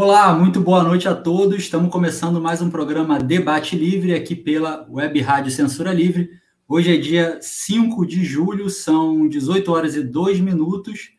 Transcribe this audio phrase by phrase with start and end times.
[0.00, 1.58] Olá, muito boa noite a todos.
[1.58, 6.30] Estamos começando mais um programa Debate Livre aqui pela Web Rádio Censura Livre.
[6.68, 11.10] Hoje é dia 5 de julho, são 18 horas e 2 minutos.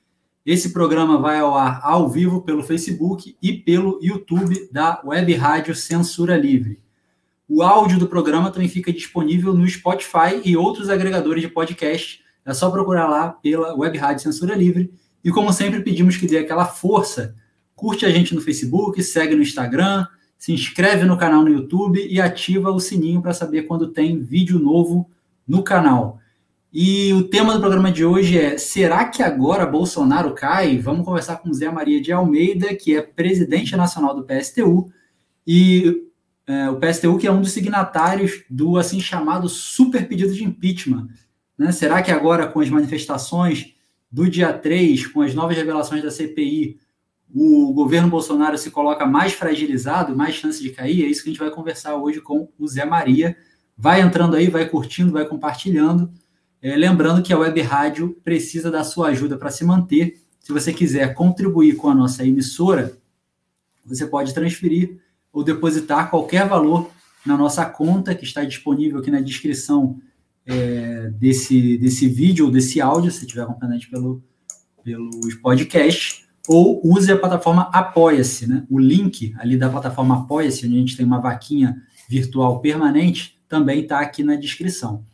[0.45, 5.75] Esse programa vai ao ar ao vivo pelo Facebook e pelo YouTube da Web Rádio
[5.75, 6.81] Censura Livre.
[7.49, 12.21] O áudio do programa também fica disponível no Spotify e outros agregadores de podcast.
[12.45, 14.89] É só procurar lá pela Web Rádio Censura Livre.
[15.21, 17.35] E como sempre, pedimos que dê aquela força
[17.79, 20.05] curte a gente no Facebook, segue no Instagram,
[20.37, 24.59] se inscreve no canal no YouTube e ativa o sininho para saber quando tem vídeo
[24.59, 25.09] novo
[25.47, 26.19] no canal.
[26.73, 30.77] E o tema do programa de hoje é: será que agora Bolsonaro cai?
[30.77, 34.91] Vamos conversar com Zé Maria de Almeida, que é presidente nacional do PSTU,
[35.47, 36.03] e
[36.45, 41.07] é, o PSTU que é um dos signatários do assim chamado super pedido de impeachment.
[41.57, 41.71] Né?
[41.71, 43.73] Será que agora, com as manifestações
[44.11, 46.77] do dia 3, com as novas revelações da CPI,
[47.33, 51.31] o governo Bolsonaro se coloca mais fragilizado, mais chance de cair, é isso que a
[51.31, 53.37] gente vai conversar hoje com o Zé Maria.
[53.77, 56.11] Vai entrando aí, vai curtindo, vai compartilhando.
[56.61, 60.19] É, lembrando que a Web Rádio precisa da sua ajuda para se manter.
[60.39, 62.97] Se você quiser contribuir com a nossa emissora,
[63.85, 64.99] você pode transferir
[65.31, 66.89] ou depositar qualquer valor
[67.25, 69.99] na nossa conta, que está disponível aqui na descrição
[70.45, 74.23] é, desse, desse vídeo ou desse áudio, se estiver acompanhando pelo,
[74.83, 78.65] pelos podcasts ou use a plataforma Apoia-se, né?
[78.71, 81.79] O link ali da plataforma Apoia-se, onde a gente tem uma vaquinha
[82.09, 85.05] virtual permanente, também está aqui na descrição.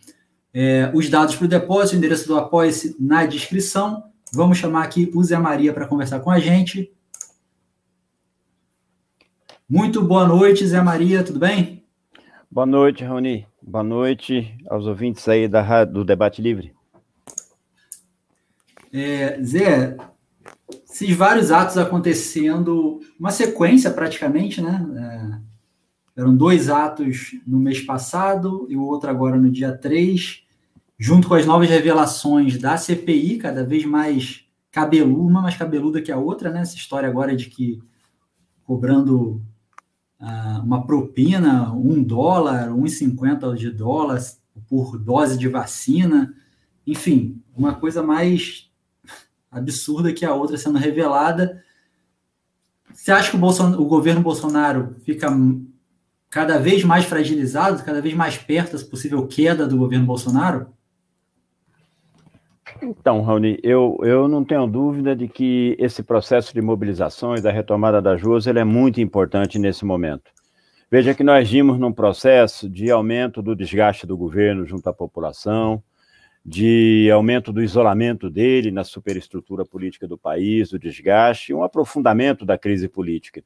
[0.53, 4.06] É, os dados para o depósito, o endereço do Apoia-se na descrição.
[4.34, 6.90] Vamos chamar aqui o Zé Maria para conversar com a gente.
[9.68, 11.84] Muito boa noite, Zé Maria, tudo bem?
[12.50, 13.45] Boa noite, Raoni.
[13.62, 16.74] Boa noite aos ouvintes aí da, do Debate Livre.
[18.94, 19.97] É, Zé,
[20.95, 25.41] esses vários atos acontecendo, uma sequência praticamente, né?
[26.16, 30.44] É, eram dois atos no mês passado e o outro agora no dia 3,
[30.97, 36.13] junto com as novas revelações da CPI, cada vez mais cabeluda, uma mais cabeluda que
[36.13, 36.61] a outra, né?
[36.61, 37.83] Essa história agora de que
[38.63, 39.41] cobrando
[40.22, 46.33] uh, uma propina, um dólar, 1,50 de dólares por dose de vacina,
[46.88, 48.65] enfim, uma coisa mais
[49.56, 51.64] absurda que a outra sendo revelada.
[52.94, 55.30] Você acha que o, Bolson, o governo Bolsonaro fica
[56.30, 60.68] cada vez mais fragilizado, cada vez mais perto da possível queda do governo Bolsonaro?
[62.82, 68.02] Então, Raoni, eu, eu não tenho dúvida de que esse processo de mobilizações, da retomada
[68.02, 70.32] das ruas, ele é muito importante nesse momento.
[70.92, 75.82] Veja que nós vimos num processo de aumento do desgaste do governo junto à população,
[76.45, 82.56] de aumento do isolamento dele na superestrutura política do país, o desgaste, um aprofundamento da
[82.56, 83.44] crise política.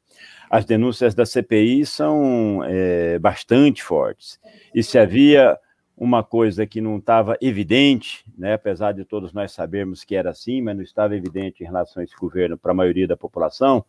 [0.49, 4.37] As denúncias da CPI são é, bastante fortes.
[4.75, 5.57] E se havia
[5.95, 10.61] uma coisa que não estava evidente, né, apesar de todos nós sabermos que era assim,
[10.61, 13.85] mas não estava evidente em relação a esse governo para a maioria da população,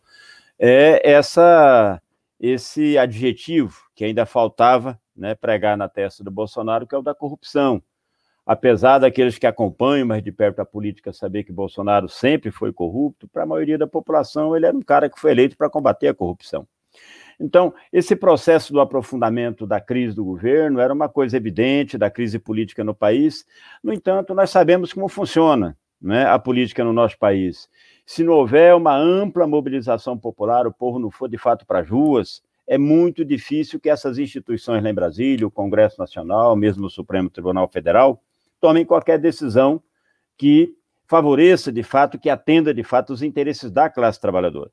[0.57, 2.01] é essa
[2.39, 7.13] esse adjetivo que ainda faltava né, pregar na testa do Bolsonaro, que é o da
[7.13, 7.83] corrupção
[8.45, 13.27] apesar daqueles que acompanham mais de perto a política saber que Bolsonaro sempre foi corrupto,
[13.27, 16.13] para a maioria da população ele era um cara que foi eleito para combater a
[16.13, 16.67] corrupção.
[17.39, 22.37] Então, esse processo do aprofundamento da crise do governo era uma coisa evidente, da crise
[22.37, 23.45] política no país.
[23.83, 27.67] No entanto, nós sabemos como funciona né, a política no nosso país.
[28.05, 31.89] Se não houver uma ampla mobilização popular, o povo não for de fato para as
[31.89, 36.89] ruas, é muito difícil que essas instituições lá em Brasília, o Congresso Nacional, mesmo o
[36.89, 38.21] Supremo Tribunal Federal,
[38.61, 39.81] tomem qualquer decisão
[40.37, 40.73] que
[41.07, 44.71] favoreça, de fato, que atenda, de fato, os interesses da classe trabalhadora.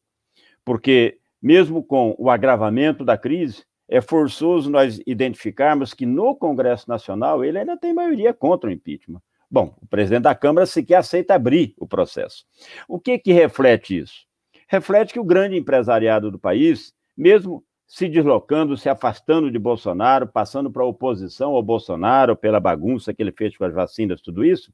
[0.65, 7.43] Porque, mesmo com o agravamento da crise, é forçoso nós identificarmos que no Congresso Nacional
[7.43, 9.23] ele ainda tem maioria contra o impeachment.
[9.51, 12.45] Bom, o presidente da Câmara sequer aceita abrir o processo.
[12.87, 14.27] O que que reflete isso?
[14.69, 20.71] Reflete que o grande empresariado do país, mesmo se deslocando, se afastando de Bolsonaro, passando
[20.71, 24.71] para a oposição ao Bolsonaro, pela bagunça que ele fez com as vacinas, tudo isso,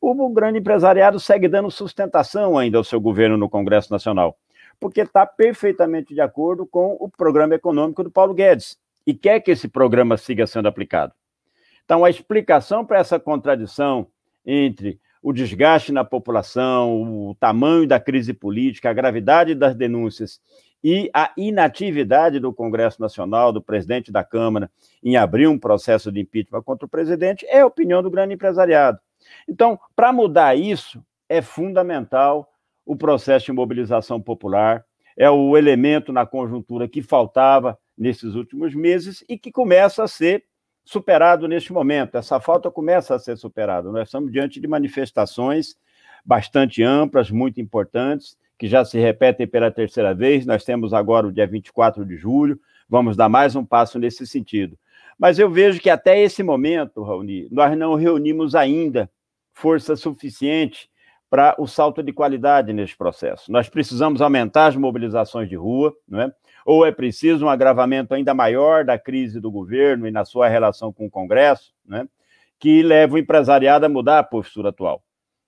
[0.00, 4.36] o grande empresariado segue dando sustentação ainda ao seu governo no Congresso Nacional.
[4.82, 8.76] porque está perfeitamente de acordo com o programa econômico do Paulo Guedes
[9.06, 11.12] e quer que esse programa siga sendo aplicado.
[11.84, 14.08] Então, a explicação para essa contradição
[14.44, 20.40] entre o desgaste na população, o tamanho da crise política, a gravidade das denúncias
[20.82, 24.70] e a inatividade do Congresso Nacional, do presidente da Câmara,
[25.02, 28.98] em abrir um processo de impeachment contra o presidente, é a opinião do grande empresariado.
[29.48, 32.48] Então, para mudar isso, é fundamental
[32.84, 34.84] o processo de mobilização popular,
[35.16, 40.44] é o elemento na conjuntura que faltava nesses últimos meses e que começa a ser
[40.84, 42.16] superado neste momento.
[42.16, 43.92] Essa falta começa a ser superada.
[43.92, 45.76] Nós estamos diante de manifestações
[46.24, 50.46] bastante amplas, muito importantes, que já se repetem pela terceira vez.
[50.46, 54.78] Nós temos agora o dia 24 de julho, vamos dar mais um passo nesse sentido.
[55.18, 59.10] Mas eu vejo que até esse momento, Raoni, nós não reunimos ainda
[59.52, 60.90] força suficiente
[61.30, 63.50] para o salto de qualidade nesse processo.
[63.50, 66.32] Nós precisamos aumentar as mobilizações de rua, não é?
[66.64, 70.92] ou é preciso um agravamento ainda maior da crise do governo e na sua relação
[70.92, 72.06] com o Congresso, né,
[72.58, 75.02] que leva o empresariado a mudar a postura atual.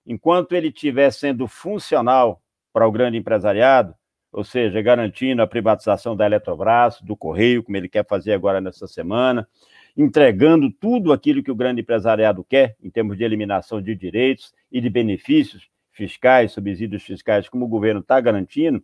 [0.05, 2.41] Enquanto ele estiver sendo funcional
[2.75, 3.95] para o grande empresariado,
[4.33, 8.85] ou seja, garantindo a privatização da Eletrobras, do Correio, como ele quer fazer agora nessa
[8.85, 9.47] semana,
[9.95, 14.81] entregando tudo aquilo que o grande empresariado quer, em termos de eliminação de direitos e
[14.81, 18.83] de benefícios fiscais, subsídios fiscais, como o governo está garantindo,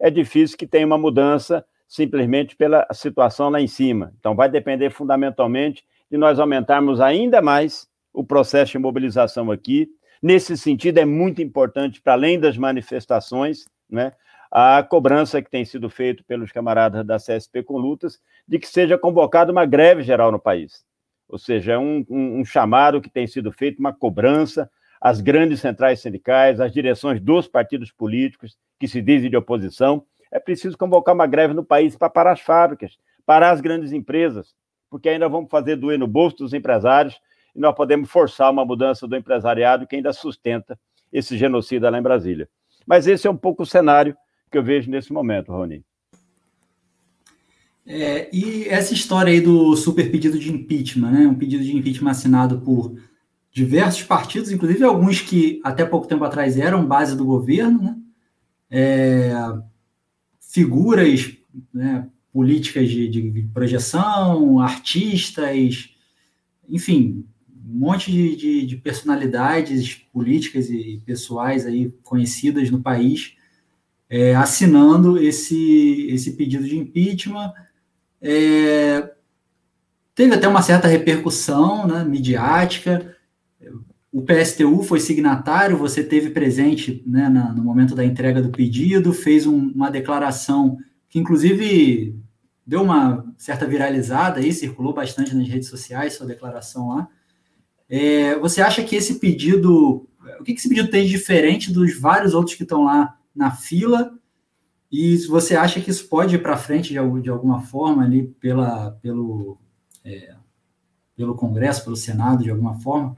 [0.00, 4.12] é difícil que tenha uma mudança simplesmente pela situação lá em cima.
[4.18, 9.88] Então, vai depender fundamentalmente de nós aumentarmos ainda mais o processo de mobilização aqui.
[10.22, 14.12] Nesse sentido, é muito importante, para além das manifestações, né,
[14.50, 18.96] a cobrança que tem sido feita pelos camaradas da CSP com lutas de que seja
[18.96, 20.84] convocada uma greve geral no país.
[21.28, 24.70] Ou seja, é um, um, um chamado que tem sido feito, uma cobrança
[25.00, 30.38] às grandes centrais sindicais, às direções dos partidos políticos, que se dizem de oposição, é
[30.38, 34.54] preciso convocar uma greve no país para parar as fábricas, parar as grandes empresas,
[34.90, 37.20] porque ainda vamos fazer doer no bolso dos empresários
[37.58, 40.78] e nós podemos forçar uma mudança do empresariado que ainda sustenta
[41.12, 42.48] esse genocídio lá em Brasília.
[42.86, 44.16] Mas esse é um pouco o cenário
[44.48, 45.84] que eu vejo nesse momento, Rony.
[47.84, 51.26] É, e essa história aí do super pedido de impeachment, né?
[51.26, 52.96] Um pedido de impeachment assinado por
[53.50, 57.96] diversos partidos, inclusive alguns que até pouco tempo atrás eram base do governo, né?
[58.70, 59.32] é,
[60.38, 61.36] figuras
[61.74, 65.90] né, políticas de, de, projeção, artistas,
[66.68, 67.26] enfim,
[67.68, 73.34] um monte de, de, de, personalidades políticas e pessoais aí conhecidas no país
[74.08, 77.52] é, assinando esse, esse pedido de impeachment.
[78.22, 79.12] É,
[80.14, 83.14] teve até uma certa repercussão né, midiática
[84.12, 89.12] o PSTU foi signatário, você teve presente né, na, no momento da entrega do pedido,
[89.12, 90.78] fez um, uma declaração
[91.10, 92.18] que, inclusive,
[92.66, 97.08] deu uma certa viralizada aí, circulou bastante nas redes sociais, sua declaração lá.
[97.88, 100.06] É, você acha que esse pedido,
[100.38, 104.12] o que, esse pedido tem de diferente dos vários outros que estão lá na fila?
[104.90, 108.92] E você acha que isso pode ir para frente de, de, alguma forma ali pela,
[109.02, 109.58] pelo,
[110.04, 110.34] é,
[111.16, 113.16] pelo Congresso, pelo Senado, de alguma forma?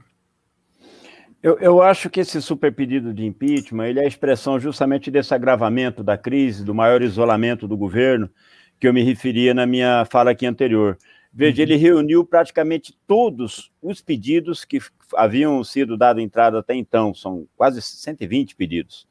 [1.41, 5.33] Eu, eu, acho que esse super pedido de impeachment ele é a expressão justamente desse
[5.33, 8.29] agravamento da crise, do maior isolamento do governo,
[8.79, 10.97] que eu me referia na minha fala aqui anterior.
[11.33, 14.79] Veja, ele reuniu praticamente todos os pedidos que
[15.15, 19.07] haviam sido dados entrada até então, são quase 120 pedidos.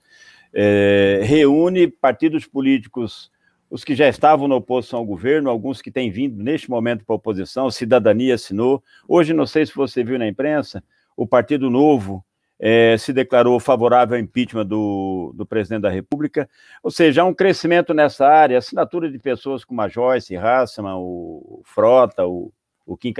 [0.52, 3.30] É, reúne partidos políticos,
[3.70, 7.14] os que já estavam na oposição ao governo, alguns que têm vindo neste momento para
[7.14, 8.82] a oposição, Cidadania assinou.
[9.08, 10.82] Hoje, não sei se você viu na imprensa,
[11.16, 12.24] o Partido Novo
[12.60, 16.48] é, se declarou favorável ao impeachment do, do presidente da República,
[16.82, 21.62] ou seja, há um crescimento nessa área, assinatura de pessoas como a Joyce Hassman, o
[21.64, 22.52] Frota, o,
[22.84, 23.14] o Kim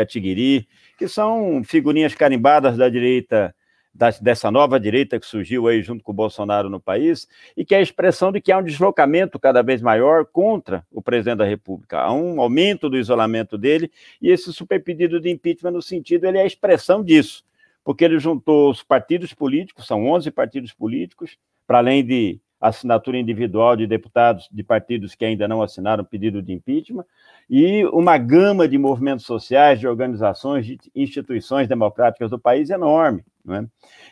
[0.99, 3.55] que são figurinhas carimbadas da direita,
[3.95, 7.75] da, dessa nova direita que surgiu aí junto com o Bolsonaro no país, e que
[7.75, 11.47] é a expressão de que há um deslocamento cada vez maior contra o presidente da
[11.47, 16.27] República, há um aumento do isolamento dele, e esse super pedido de impeachment, no sentido,
[16.27, 17.43] ele é a expressão disso
[17.85, 23.75] porque ele juntou os partidos políticos, são 11 partidos políticos, para além de assinatura individual
[23.75, 27.07] de deputados de partidos que ainda não assinaram pedido de impeachment,
[27.49, 33.25] e uma gama de movimentos sociais, de organizações, de instituições democráticas do país enorme.
[33.49, 33.65] É?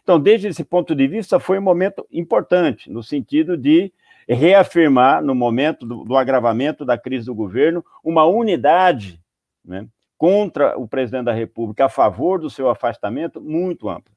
[0.03, 3.93] Então, desde esse ponto de vista, foi um momento importante, no sentido de
[4.27, 9.21] reafirmar, no momento do, do agravamento da crise do governo, uma unidade
[9.65, 9.87] né,
[10.19, 14.13] contra o presidente da República a favor do seu afastamento muito ampla.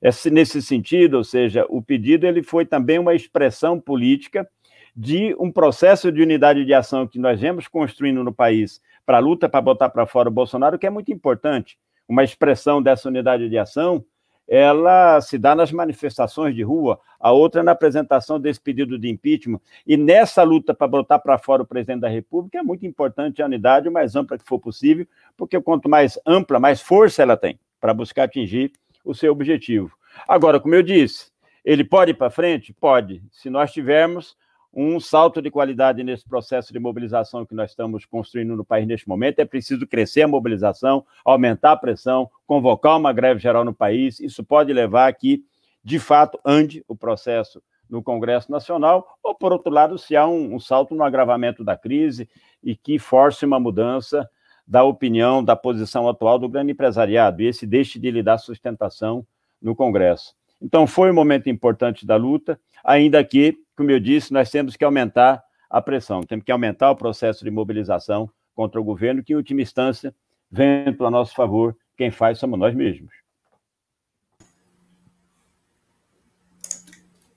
[0.00, 4.48] Esse, nesse sentido, ou seja, o pedido ele foi também uma expressão política
[4.94, 9.20] de um processo de unidade de ação que nós vemos construindo no país para a
[9.20, 11.78] luta para botar para fora o Bolsonaro, que é muito importante.
[12.08, 14.04] Uma expressão dessa unidade de ação,
[14.52, 19.60] ela se dá nas manifestações de rua, a outra na apresentação desse pedido de impeachment.
[19.86, 23.46] E nessa luta para botar para fora o presidente da República, é muito importante a
[23.46, 27.60] unidade o mais ampla que for possível, porque quanto mais ampla, mais força ela tem
[27.80, 28.72] para buscar atingir
[29.04, 29.96] o seu objetivo.
[30.26, 31.30] Agora, como eu disse,
[31.64, 32.72] ele pode ir para frente?
[32.72, 34.36] Pode, se nós tivermos
[34.72, 39.08] um salto de qualidade nesse processo de mobilização que nós estamos construindo no país neste
[39.08, 39.40] momento.
[39.40, 44.20] É preciso crescer a mobilização, aumentar a pressão, convocar uma greve geral no país.
[44.20, 45.44] Isso pode levar a que,
[45.82, 50.54] de fato, ande o processo no Congresso Nacional, ou, por outro lado, se há um,
[50.54, 52.28] um salto no agravamento da crise
[52.62, 54.30] e que force uma mudança
[54.64, 59.26] da opinião, da posição atual do grande empresariado, e esse deixe de lhe dar sustentação
[59.60, 60.36] no Congresso.
[60.60, 64.84] Então, foi um momento importante da luta, ainda que, como eu disse, nós temos que
[64.84, 69.36] aumentar a pressão, temos que aumentar o processo de mobilização contra o governo, que, em
[69.36, 70.14] última instância,
[70.50, 73.12] vem para nosso favor, quem faz somos nós mesmos.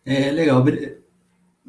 [0.05, 0.63] É legal.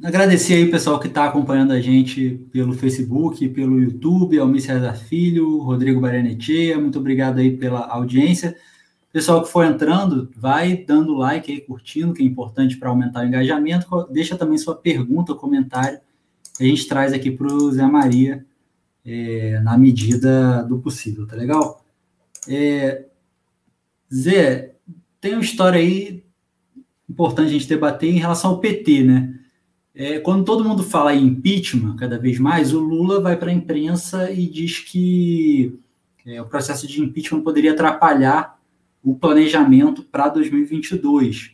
[0.03, 4.95] Agradecer aí o pessoal que está acompanhando a gente pelo Facebook, pelo YouTube, Almir César
[4.95, 8.57] Filho, Rodrigo Baranechea, muito obrigado aí pela audiência.
[9.15, 13.29] Pessoal que for entrando, vai dando like aí, curtindo, que é importante para aumentar o
[13.29, 14.09] engajamento.
[14.11, 16.01] Deixa também sua pergunta, comentário,
[16.59, 18.45] a gente traz aqui para o Zé Maria
[19.07, 21.85] é, na medida do possível, tá legal?
[22.49, 23.05] É,
[24.13, 24.75] Zé,
[25.21, 26.25] tem uma história aí
[27.09, 29.33] importante a gente debater em relação ao PT, né?
[29.95, 33.55] É, quando todo mundo fala em impeachment, cada vez mais, o Lula vai para a
[33.55, 35.79] imprensa e diz que
[36.27, 38.54] é, o processo de impeachment poderia atrapalhar
[39.05, 41.53] o planejamento para 2022.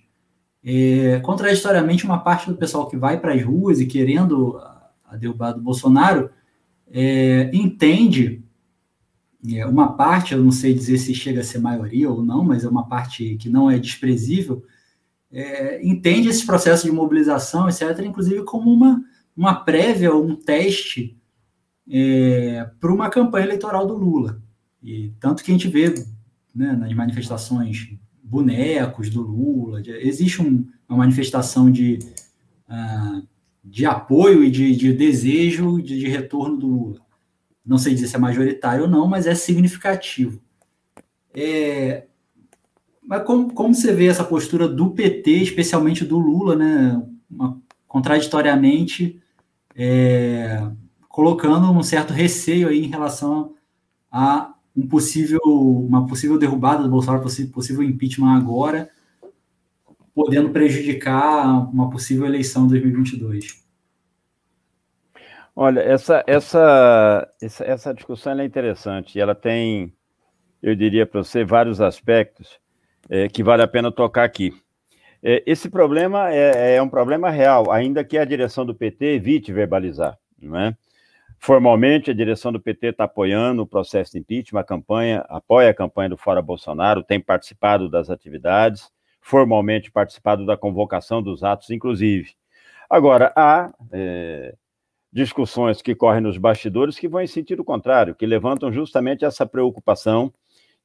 [0.63, 4.57] É, contraditoriamente, uma parte do pessoal que vai para as ruas e querendo
[5.05, 6.31] a derrubada do Bolsonaro
[6.93, 8.45] é, entende,
[9.49, 12.63] é, uma parte, eu não sei dizer se chega a ser maioria ou não, mas
[12.63, 14.63] é uma parte que não é desprezível,
[15.33, 19.03] é, entende esse processo de mobilização, etc., inclusive como uma,
[19.37, 21.17] uma prévia, um teste
[21.89, 24.41] é, para uma campanha eleitoral do Lula.
[24.83, 25.93] E tanto que a gente vê
[26.55, 27.89] né, nas manifestações
[28.23, 31.99] bonecos do Lula, de, existe um, uma manifestação de,
[32.69, 33.27] uh,
[33.65, 37.01] de apoio e de, de desejo de, de, retorno do Lula.
[37.65, 40.41] Não sei dizer se é majoritário ou não, mas é significativo.
[41.35, 42.07] É,
[43.03, 49.21] mas como, como você vê essa postura do PT, especialmente do Lula, né, uma, contraditoriamente
[49.75, 50.71] é,
[51.09, 53.55] colocando um certo receio aí em relação
[54.11, 58.91] a um possível, uma possível derrubada do Bolsonaro, possível impeachment agora,
[60.15, 63.61] podendo prejudicar uma possível eleição em 2022?
[65.55, 69.93] Olha, essa, essa, essa, essa discussão é interessante e ela tem,
[70.63, 72.59] eu diria para você, vários aspectos
[73.09, 74.55] é, que vale a pena tocar aqui.
[75.23, 79.53] É, esse problema é, é um problema real, ainda que a direção do PT evite
[79.53, 80.77] verbalizar, não é?
[81.43, 85.75] Formalmente, a direção do PT está apoiando o processo de impeachment, a campanha, apoia a
[85.75, 88.93] campanha do Fora Bolsonaro, tem participado das atividades,
[89.23, 92.35] formalmente participado da convocação dos atos, inclusive.
[92.91, 94.55] Agora, há é,
[95.11, 100.31] discussões que correm nos bastidores que vão em sentido contrário, que levantam justamente essa preocupação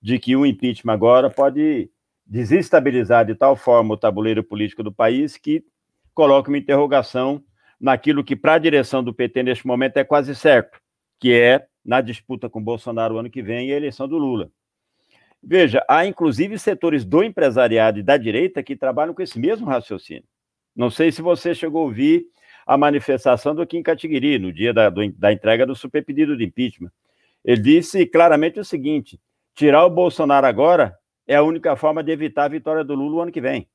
[0.02, 1.92] de que o impeachment agora pode
[2.26, 5.66] desestabilizar de tal forma o tabuleiro político do país que
[6.14, 7.44] coloca uma interrogação
[7.86, 10.82] naquilo que, para a direção do PT neste momento, é quase certo,
[11.20, 14.50] que é na disputa com Bolsonaro ano que vem e a eleição do Lula.
[15.42, 20.24] Veja, há inclusive setores do empresariado e da direita que trabalham com esse mesmo raciocínio.
[20.76, 22.26] Não sei se você chegou a ouvir
[22.66, 26.92] a manifestação do Kim Kataguiri no dia da, do, da entrega do superpedido de impeachment.
[27.44, 29.20] Ele disse claramente o seguinte:
[29.54, 33.22] tirar o Bolsonaro agora é a única forma de evitar a vitória do Lula o
[33.22, 33.68] ano que vem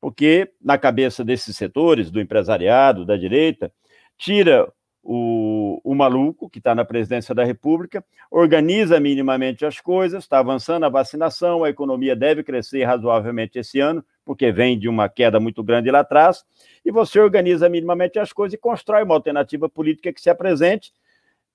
[0.00, 3.72] porque na cabeça desses setores, do empresariado, da direita,
[4.16, 4.70] tira
[5.04, 10.84] o, o maluco que está na presidência da República, organiza minimamente as coisas, está avançando
[10.84, 15.62] a vacinação, a economia deve crescer razoavelmente esse ano, porque vem de uma queda muito
[15.62, 16.44] grande lá atrás,
[16.84, 20.90] e você organiza minimamente as coisas e constrói uma alternativa política que se apresente,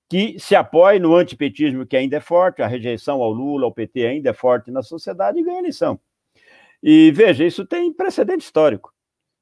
[0.07, 4.05] que se apoie no antipetismo que ainda é forte, a rejeição ao Lula, ao PT
[4.05, 5.99] ainda é forte na sociedade e ganha eleição.
[6.81, 8.93] E veja, isso tem precedente histórico.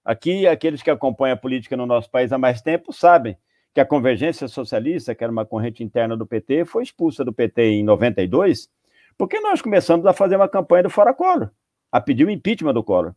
[0.03, 3.38] Aqui, aqueles que acompanham a política no nosso país há mais tempo sabem
[3.74, 7.62] que a convergência socialista, que era uma corrente interna do PT, foi expulsa do PT
[7.63, 8.70] em 92,
[9.17, 11.51] porque nós começamos a fazer uma campanha do Fora Collor,
[11.91, 13.13] a pedir o impeachment do Collor.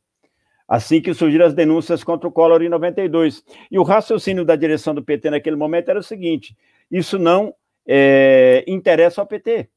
[0.68, 3.42] Assim que surgiram as denúncias contra o Collor em 92.
[3.70, 6.56] E o raciocínio da direção do PT naquele momento era o seguinte:
[6.90, 7.54] isso não
[7.86, 9.68] é, interessa ao PT,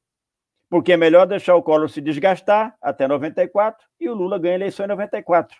[0.74, 4.58] porque é melhor deixar o Collor se desgastar até 94 e o Lula ganha a
[4.58, 5.56] eleição em 94.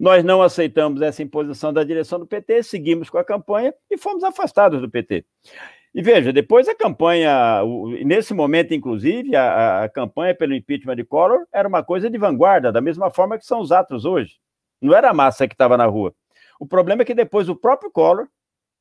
[0.00, 4.24] Nós não aceitamos essa imposição da direção do PT, seguimos com a campanha e fomos
[4.24, 5.24] afastados do PT.
[5.94, 7.60] E veja, depois a campanha,
[8.04, 12.72] nesse momento, inclusive, a, a, campanha pelo impeachment de Collor era uma coisa de vanguarda,
[12.72, 14.40] da mesma forma que são os atos hoje.
[14.82, 16.12] Não era a massa que estava na rua.
[16.58, 18.26] O problema é que depois o próprio Collor,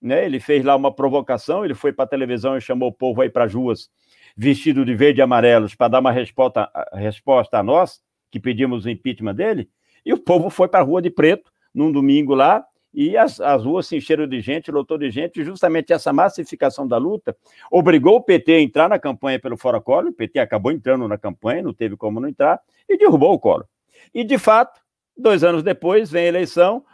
[0.01, 3.21] né, ele fez lá uma provocação, ele foi para a televisão e chamou o povo
[3.21, 3.91] aí para as ruas,
[4.35, 8.89] vestido de verde e amarelos, para dar uma resposta, resposta a nós, que pedimos o
[8.89, 9.69] impeachment dele,
[10.05, 12.63] e o povo foi para a rua de preto, num domingo lá,
[12.93, 16.87] e as, as ruas se encheram de gente, lotou de gente, e justamente essa massificação
[16.87, 17.35] da luta
[17.69, 21.17] obrigou o PT a entrar na campanha pelo Fora Collor, o PT acabou entrando na
[21.17, 23.65] campanha, não teve como não entrar, e derrubou o Collor.
[24.13, 24.79] E, de fato,
[25.17, 26.85] dois anos depois, vem a eleição,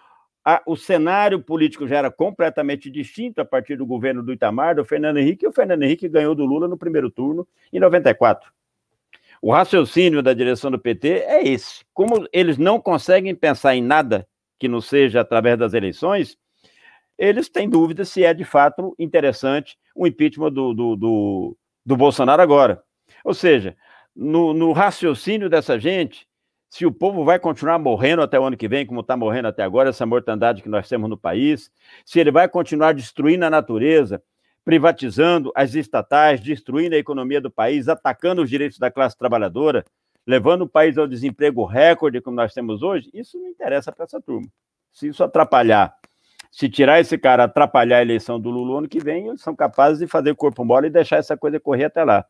[0.44, 4.86] a, o cenário político já era completamente distinto a partir do governo do Itamar, do
[4.86, 8.52] Fernando Henrique, e o Fernando Henrique ganhou do Lula no primeiro turno, em 94.
[9.42, 11.84] O raciocínio da direção do PT é esse.
[11.94, 14.28] Como eles não conseguem pensar em nada
[14.60, 16.38] que não seja através das eleições,
[17.18, 22.42] eles têm dúvida se é de fato interessante o impeachment do, do, do, do Bolsonaro
[22.42, 22.84] agora.
[23.24, 23.76] Ou seja,
[24.16, 26.28] no, no, raciocínio dessa gente,
[26.72, 29.62] se o povo vai continuar morrendo até o ano que vem, como está morrendo até
[29.62, 31.70] agora, essa mortandade que nós temos no país,
[32.06, 34.24] se ele vai continuar destruindo a natureza,
[34.64, 39.84] privatizando as estatais, destruindo a economia do país, atacando os direitos da classe trabalhadora,
[40.26, 44.22] levando o país ao desemprego recorde como nós temos hoje, isso não interessa para essa
[44.22, 44.48] turma.
[44.94, 45.94] Se isso atrapalhar,
[46.50, 50.00] se tirar esse cara, atrapalhar a eleição do Lula ano que vem, eles são capazes
[50.00, 52.26] de fazer corpo mole e deixar essa coisa correr até lá.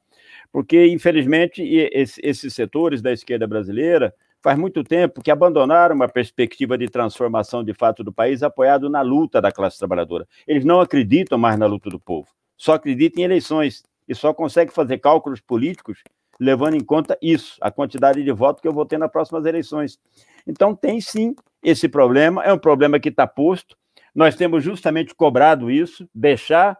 [0.51, 1.61] Porque, infelizmente,
[1.93, 7.73] esses setores da esquerda brasileira faz muito tempo que abandonaram uma perspectiva de transformação de
[7.73, 10.27] fato do país apoiado na luta da classe trabalhadora.
[10.47, 12.27] Eles não acreditam mais na luta do povo,
[12.57, 16.03] só acreditam em eleições e só conseguem fazer cálculos políticos
[16.41, 19.99] levando em conta isso, a quantidade de votos que eu vou ter nas próximas eleições.
[20.47, 23.77] Então, tem sim esse problema, é um problema que está posto.
[24.13, 26.75] Nós temos justamente cobrado isso, deixar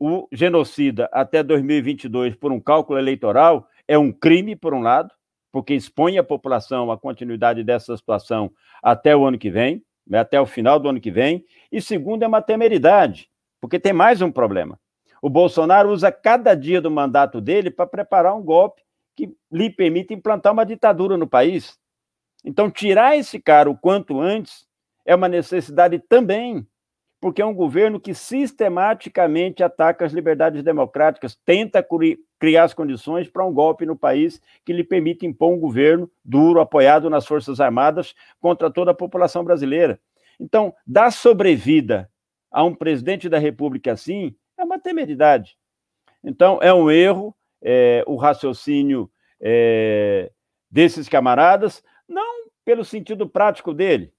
[0.00, 5.10] o genocida até 2022 por um cálculo eleitoral é um crime, por um lado,
[5.52, 8.50] porque expõe a população à continuidade dessa situação
[8.82, 12.22] até o ano que vem, né, até o final do ano que vem, e segundo,
[12.22, 13.28] é uma temeridade,
[13.60, 14.78] porque tem mais um problema.
[15.20, 18.82] O Bolsonaro usa cada dia do mandato dele para preparar um golpe
[19.16, 21.76] que lhe permite implantar uma ditadura no país.
[22.44, 24.66] Então, tirar esse cara o quanto antes
[25.04, 26.66] é uma necessidade também,
[27.20, 31.84] porque é um governo que sistematicamente ataca as liberdades democráticas, tenta
[32.38, 36.60] criar as condições para um golpe no país que lhe permite impor um governo duro,
[36.60, 39.98] apoiado nas Forças Armadas, contra toda a população brasileira.
[40.38, 42.08] Então, dar sobrevida
[42.50, 45.56] a um presidente da República assim é uma temeridade.
[46.22, 50.30] Então, é um erro é, o raciocínio é,
[50.70, 54.12] desses camaradas, não pelo sentido prático dele,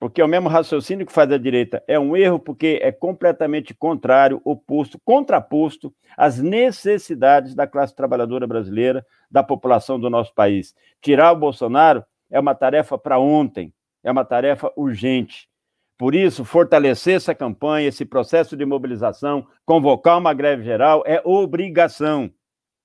[0.00, 1.84] porque é o mesmo raciocínio que faz a direita.
[1.86, 9.06] É um erro porque é completamente contrário, oposto, contraposto às necessidades da classe trabalhadora brasileira,
[9.30, 10.74] da população do nosso país.
[11.02, 15.50] Tirar o Bolsonaro é uma tarefa para ontem, é uma tarefa urgente.
[15.98, 22.32] Por isso, fortalecer essa campanha, esse processo de mobilização, convocar uma greve geral é obrigação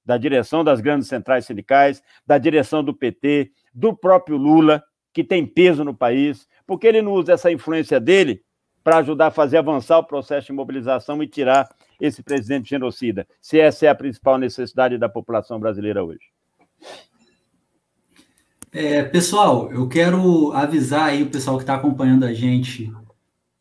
[0.04, 5.47] da direção das grandes centrais sindicais, da direção do PT, do próprio Lula, que tem
[5.47, 8.41] peso no país, porque ele não usa essa influência dele
[8.84, 11.67] para ajudar a fazer avançar o processo de mobilização e tirar
[11.99, 16.25] esse presidente genocida, se essa é a principal necessidade da população brasileira hoje.
[18.71, 22.91] É, pessoal, eu quero avisar aí o pessoal que está acompanhando a gente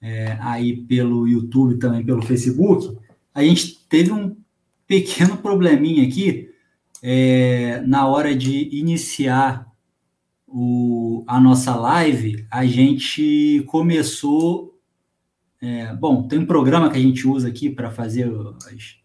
[0.03, 2.99] é, aí pelo YouTube, também pelo Facebook.
[3.33, 4.37] A gente teve um
[4.87, 6.51] pequeno probleminha aqui
[7.03, 9.63] é, na hora de iniciar
[10.57, 12.47] o, a nossa live.
[12.51, 14.79] A gente começou.
[15.61, 18.31] É, bom, tem um programa que a gente usa aqui para fazer
[18.67, 18.97] as,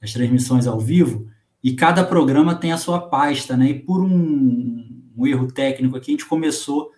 [0.00, 1.28] as transmissões ao vivo
[1.62, 3.70] e cada programa tem a sua pasta, né?
[3.70, 6.92] E por um, um erro técnico aqui, a gente começou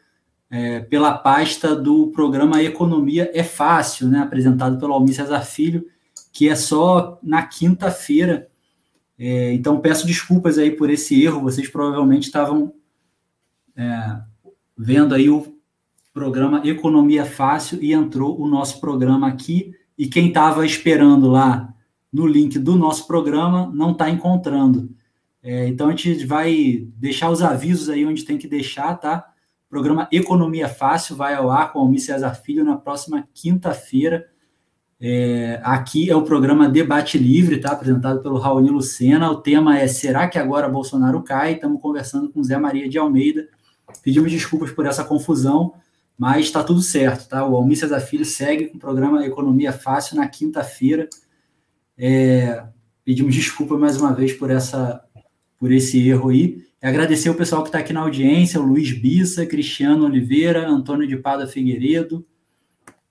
[0.49, 4.21] é, pela pasta do programa Economia é Fácil, né?
[4.21, 5.87] Apresentado pelo Almir Cesar Filho
[6.33, 8.49] que é só na quinta-feira.
[9.19, 11.43] É, então, peço desculpas aí por esse erro.
[11.43, 12.73] Vocês provavelmente estavam
[13.77, 14.21] é,
[14.77, 15.59] vendo aí o
[16.13, 19.75] programa Economia Fácil e entrou o nosso programa aqui.
[19.97, 21.73] E quem estava esperando lá
[22.13, 24.91] no link do nosso programa não está encontrando.
[25.43, 29.33] É, então, a gente vai deixar os avisos aí onde tem que deixar, tá?
[29.73, 34.27] programa Economia Fácil vai ao ar com o Almir Cesar Filho na próxima quinta-feira.
[35.01, 37.73] É, aqui é o programa Debate Livre, tá?
[37.73, 39.31] Apresentado pelo Raoni Lucena.
[39.31, 41.55] O tema é Será que agora Bolsonaro cai?
[41.55, 43.49] Estamos conversando com Zé Maria de Almeida.
[44.03, 45.75] Pedimos desculpas por essa confusão,
[46.17, 47.47] mas está tudo certo, tá?
[47.47, 51.09] O Almir Cesar Filho segue com o programa Economia Fácil na quinta-feira.
[51.97, 52.65] É,
[53.05, 55.03] pedimos desculpa mais uma vez por essa
[55.59, 56.65] por esse erro aí.
[56.83, 61.07] E agradecer o pessoal que está aqui na audiência, o Luiz Bissa, Cristiano Oliveira, Antônio
[61.07, 62.27] de Pada Figueiredo,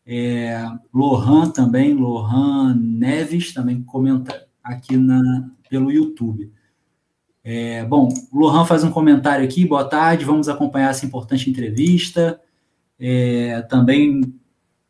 [0.05, 0.61] é,
[0.93, 6.51] Lohan também, Lohan Neves também comenta aqui na, pelo YouTube.
[7.43, 12.39] É, bom, o Lohan faz um comentário aqui, boa tarde, vamos acompanhar essa importante entrevista.
[12.99, 14.39] É, também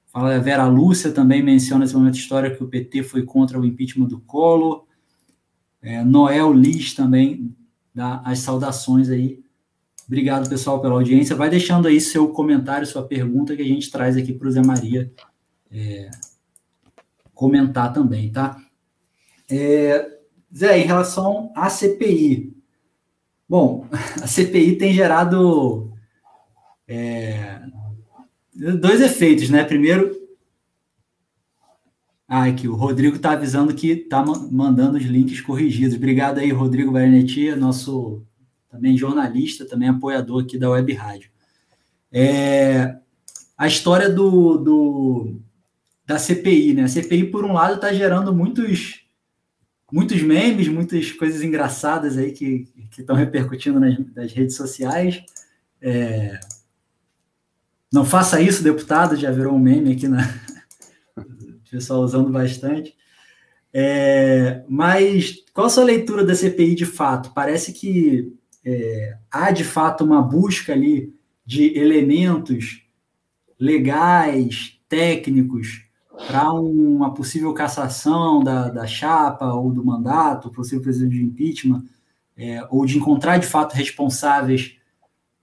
[0.07, 3.65] fala a Vera Lúcia também menciona esse momento histórico que o PT foi contra o
[3.65, 4.85] impeachment do Collor.
[5.81, 7.55] É, Noel Liz também
[7.95, 9.41] dá as saudações aí.
[10.05, 11.35] Obrigado, pessoal, pela audiência.
[11.35, 14.61] Vai deixando aí seu comentário, sua pergunta, que a gente traz aqui para o Zé
[14.61, 15.09] Maria
[15.71, 16.11] é,
[17.33, 18.61] comentar também, tá?
[19.49, 20.10] É,
[20.55, 22.53] Zé, em relação à CPI.
[23.47, 23.87] Bom,
[24.21, 25.91] a CPI tem gerado
[26.87, 27.61] é,
[28.79, 29.63] dois efeitos, né?
[29.63, 30.21] Primeiro,
[32.33, 35.97] ah, aqui, o Rodrigo está avisando que está mandando os links corrigidos.
[35.97, 38.25] Obrigado aí, Rodrigo Bernetti, nosso
[38.69, 41.29] também jornalista, também apoiador aqui da Web Rádio.
[42.09, 42.95] É,
[43.57, 45.35] a história do, do,
[46.05, 46.83] da CPI, né?
[46.83, 49.00] A CPI, por um lado, está gerando muitos,
[49.91, 55.23] muitos memes, muitas coisas engraçadas aí que estão repercutindo nas, nas, redes sociais.
[55.81, 56.39] É,
[57.91, 60.21] não faça isso, deputado, já virou um meme aqui na,
[61.69, 62.95] pessoal usando bastante.
[63.73, 67.33] É, mas qual a sua leitura da CPI de fato?
[67.33, 68.33] Parece que
[68.65, 71.13] é, há de fato uma busca ali
[71.45, 72.83] de elementos
[73.59, 75.85] legais, técnicos,
[76.27, 81.83] para uma possível cassação da, da chapa ou do mandato, possível presidente de impeachment,
[82.37, 84.77] é, ou de encontrar de fato responsáveis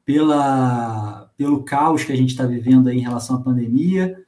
[0.04, 4.24] pela, pelo caos que a gente está vivendo aí em relação à pandemia,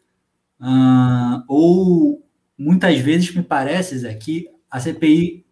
[0.61, 5.47] Uh, ou muitas vezes me parece, Zé, que a CPI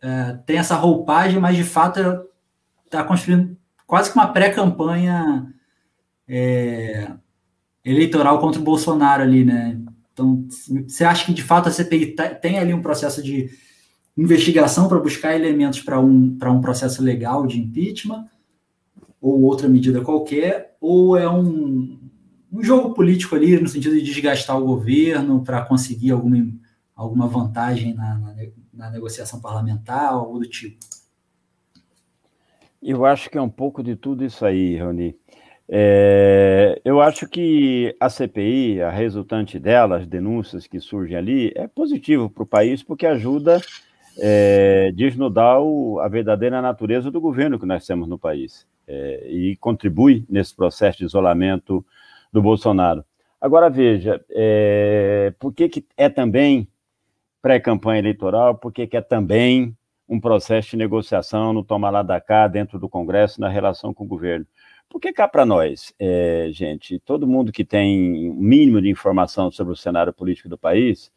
[0.00, 2.00] é, tem essa roupagem, mas de fato
[2.84, 5.52] está construindo quase que uma pré-campanha
[6.26, 7.12] é,
[7.84, 9.78] eleitoral contra o Bolsonaro ali, né?
[10.18, 10.46] Então,
[10.86, 13.50] você acha que de fato a CPI tem ali um processo de
[14.16, 18.26] investigação para buscar elementos para um, um processo legal de impeachment
[19.20, 21.98] ou outra medida qualquer, ou é um,
[22.52, 26.46] um jogo político ali, no sentido de desgastar o governo para conseguir alguma,
[26.94, 28.34] alguma vantagem na, na,
[28.72, 30.78] na negociação parlamentar, algo do tipo.
[32.80, 35.16] Eu acho que é um pouco de tudo isso aí, Rony.
[35.70, 41.68] É, eu acho que a CPI, a resultante dela, as denúncias que surgem ali, é
[41.68, 43.60] positivo para o país porque ajuda
[44.18, 49.56] é, desnudar o, a verdadeira natureza do governo que nós temos no país é, e
[49.56, 51.84] contribui nesse processo de isolamento
[52.32, 53.04] do Bolsonaro.
[53.40, 56.66] Agora veja, é, por que, que é também
[57.40, 59.76] pré-campanha eleitoral, por que, que é também
[60.08, 64.04] um processo de negociação no toma lá da cá, dentro do Congresso, na relação com
[64.04, 64.46] o governo?
[64.90, 69.72] Porque cá para nós, é, gente, todo mundo que tem um mínimo de informação sobre
[69.72, 71.12] o cenário político do país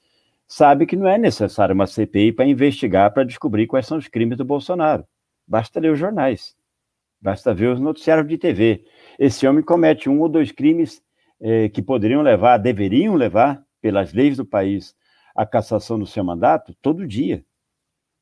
[0.48, 4.38] sabe que não é necessário uma CPI para investigar, para descobrir quais são os crimes
[4.38, 5.06] do Bolsonaro.
[5.48, 6.56] Basta ler os jornais,
[7.22, 8.84] basta ver os noticiários de TV
[9.24, 11.00] esse homem comete um ou dois crimes
[11.40, 14.96] eh, que poderiam levar, deveriam levar, pelas leis do país,
[15.36, 17.46] à cassação do seu mandato todo dia.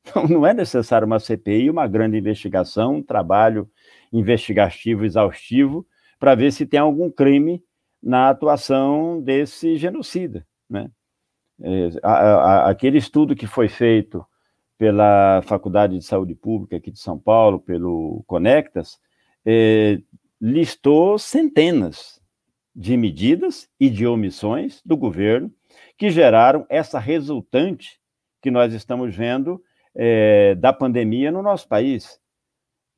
[0.02, 3.70] Então, não é necessário uma CPI, uma grande investigação, um trabalho
[4.12, 5.86] investigativo exaustivo
[6.18, 7.62] para ver se tem algum crime
[8.02, 10.46] na atuação desse genocida.
[10.68, 10.90] Né?
[11.62, 11.90] É,
[12.64, 14.24] aquele estudo que foi feito
[14.78, 18.98] pela Faculdade de Saúde Pública aqui de São Paulo, pelo Conectas,
[19.44, 20.00] é,
[20.40, 22.20] listou centenas
[22.74, 25.52] de medidas e de omissões do governo
[25.98, 28.00] que geraram essa resultante
[28.40, 29.62] que nós estamos vendo
[29.94, 32.18] é, da pandemia no nosso país.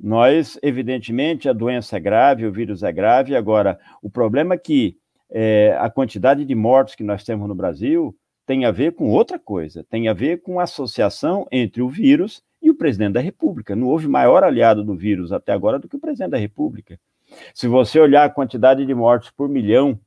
[0.02, 4.96] Nós, evidentemente, a doença é grave, o vírus é grave, agora, o problema é que
[5.30, 8.12] é, a quantidade de mortos que nós temos no Brasil
[8.44, 12.42] tem a ver com outra coisa, tem a ver com a associação entre o vírus
[12.60, 13.76] e o presidente da República.
[13.76, 16.98] Não houve maior aliado do vírus até agora do que o presidente da República.
[17.54, 19.98] Se você olhar a quantidade de mortes por milhão,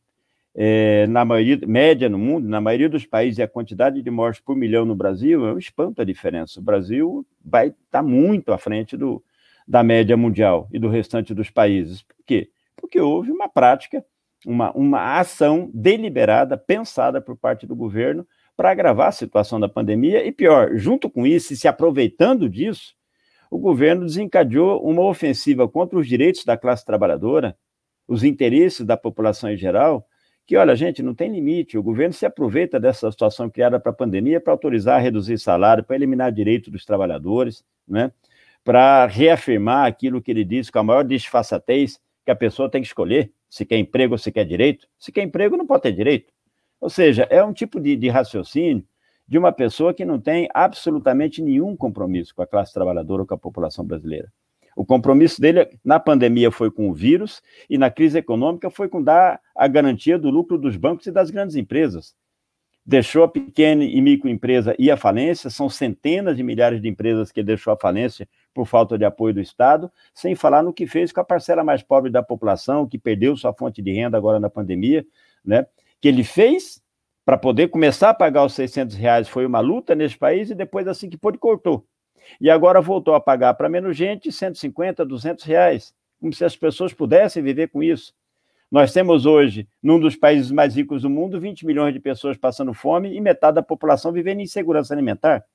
[0.54, 4.58] é, na maioria, média no mundo, na maioria dos países, a quantidade de mortes por
[4.58, 6.60] milhão no Brasil, é um espanto a diferença.
[6.60, 9.24] O Brasil vai estar tá muito à frente do,
[9.68, 12.02] da média mundial e do restante dos países.
[12.02, 12.50] Por quê?
[12.86, 14.06] porque houve uma prática,
[14.46, 20.26] uma, uma ação deliberada, pensada por parte do governo para agravar a situação da pandemia
[20.26, 22.94] e, pior, junto com isso, e se aproveitando disso,
[23.50, 27.58] o governo desencadeou uma ofensiva contra os direitos da classe trabalhadora,
[28.08, 30.08] os interesses da população em geral,
[30.46, 31.76] que, olha, gente, não tem limite.
[31.76, 35.84] O governo se aproveita dessa situação criada para a pandemia para autorizar a reduzir salário,
[35.84, 38.12] para eliminar direitos dos trabalhadores, né?
[38.66, 42.88] Para reafirmar aquilo que ele disse com a maior disfarçatez, que a pessoa tem que
[42.88, 44.88] escolher se quer emprego ou se quer direito.
[44.98, 46.34] Se quer emprego, não pode ter direito.
[46.82, 48.84] Ou seja, é um tipo de, de raciocínio
[49.28, 53.36] de uma pessoa que não tem absolutamente nenhum compromisso com a classe trabalhadora ou com
[53.36, 54.34] a população brasileira.
[54.76, 59.02] O compromisso dele na pandemia foi com o vírus e na crise econômica foi com
[59.02, 62.16] dar a garantia do lucro dos bancos e das grandes empresas
[62.86, 67.42] deixou a pequena e microempresa ir à falência, são centenas de milhares de empresas que
[67.42, 71.20] deixou à falência por falta de apoio do Estado, sem falar no que fez com
[71.20, 75.06] a parcela mais pobre da população, que perdeu sua fonte de renda agora na pandemia,
[75.44, 75.68] né?
[76.00, 76.82] que ele fez
[77.26, 80.88] para poder começar a pagar os 600 reais, foi uma luta nesse país, e depois
[80.88, 81.86] assim que pôde, cortou.
[82.40, 86.94] E agora voltou a pagar para menos gente 150, 200 reais, como se as pessoas
[86.94, 88.14] pudessem viver com isso.
[88.72, 92.74] Nós temos hoje, num dos países mais ricos do mundo, 20 milhões de pessoas passando
[92.74, 95.46] fome e metade da população vivendo em insegurança alimentar.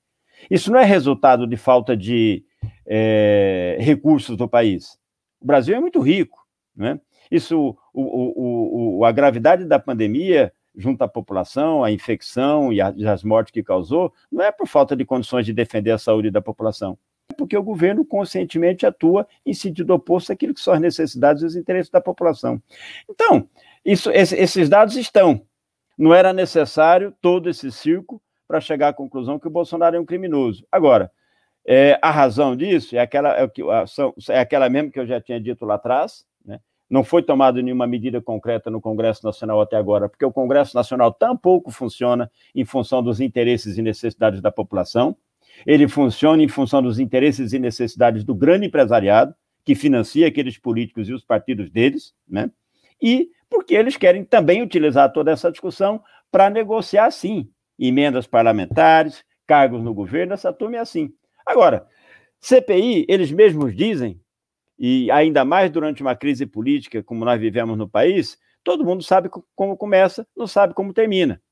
[0.50, 2.44] Isso não é resultado de falta de
[2.86, 4.98] é, recursos do país.
[5.40, 6.38] O Brasil é muito rico.
[6.74, 7.00] Né?
[7.30, 12.94] Isso, o, o, o, a gravidade da pandemia junto à população, a infecção e, a,
[12.96, 16.30] e as mortes que causou, não é por falta de condições de defender a saúde
[16.30, 16.96] da população
[17.36, 21.56] porque o governo conscientemente atua em sentido oposto àquilo que são as necessidades e os
[21.56, 22.62] interesses da população.
[23.08, 23.48] Então,
[23.84, 25.40] isso, esses dados estão.
[25.96, 30.04] Não era necessário todo esse circo para chegar à conclusão que o Bolsonaro é um
[30.04, 30.66] criminoso.
[30.70, 31.10] Agora,
[31.66, 33.50] é, a razão disso é aquela, é,
[34.30, 36.60] é aquela mesmo que eu já tinha dito lá atrás, né?
[36.88, 41.12] não foi tomada nenhuma medida concreta no Congresso Nacional até agora, porque o Congresso Nacional
[41.12, 45.16] tampouco funciona em função dos interesses e necessidades da população
[45.66, 51.08] ele funciona em função dos interesses e necessidades do grande empresariado, que financia aqueles políticos
[51.08, 52.50] e os partidos deles, né?
[53.00, 59.82] E porque eles querem também utilizar toda essa discussão para negociar, sim, emendas parlamentares, cargos
[59.82, 61.12] no governo, essa turma é assim.
[61.50, 61.84] Agora,
[62.38, 64.20] CPI, eles mesmos dizem,
[64.78, 69.28] e ainda mais durante uma crise política como nós vivemos no país, todo mundo sabe
[69.56, 71.42] como começa, não sabe como termina.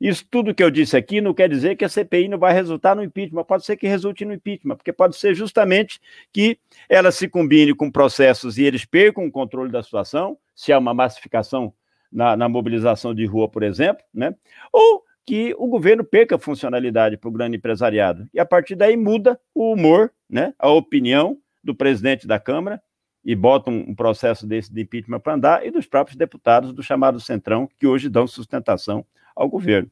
[0.00, 2.96] Isso tudo que eu disse aqui não quer dizer que a CPI não vai resultar
[2.96, 6.00] no impeachment, pode ser que resulte no impeachment, porque pode ser justamente
[6.32, 10.78] que ela se combine com processos e eles percam o controle da situação, se há
[10.80, 11.72] uma massificação
[12.10, 14.34] na, na mobilização de rua, por exemplo, né?
[14.72, 18.28] ou que o governo perca a funcionalidade para o grande empresariado.
[18.32, 20.54] E a partir daí muda o humor, né?
[20.58, 22.80] a opinião do presidente da Câmara
[23.24, 26.82] e bota um, um processo desse de impeachment para andar e dos próprios deputados do
[26.82, 29.90] chamado Centrão, que hoje dão sustentação ao governo.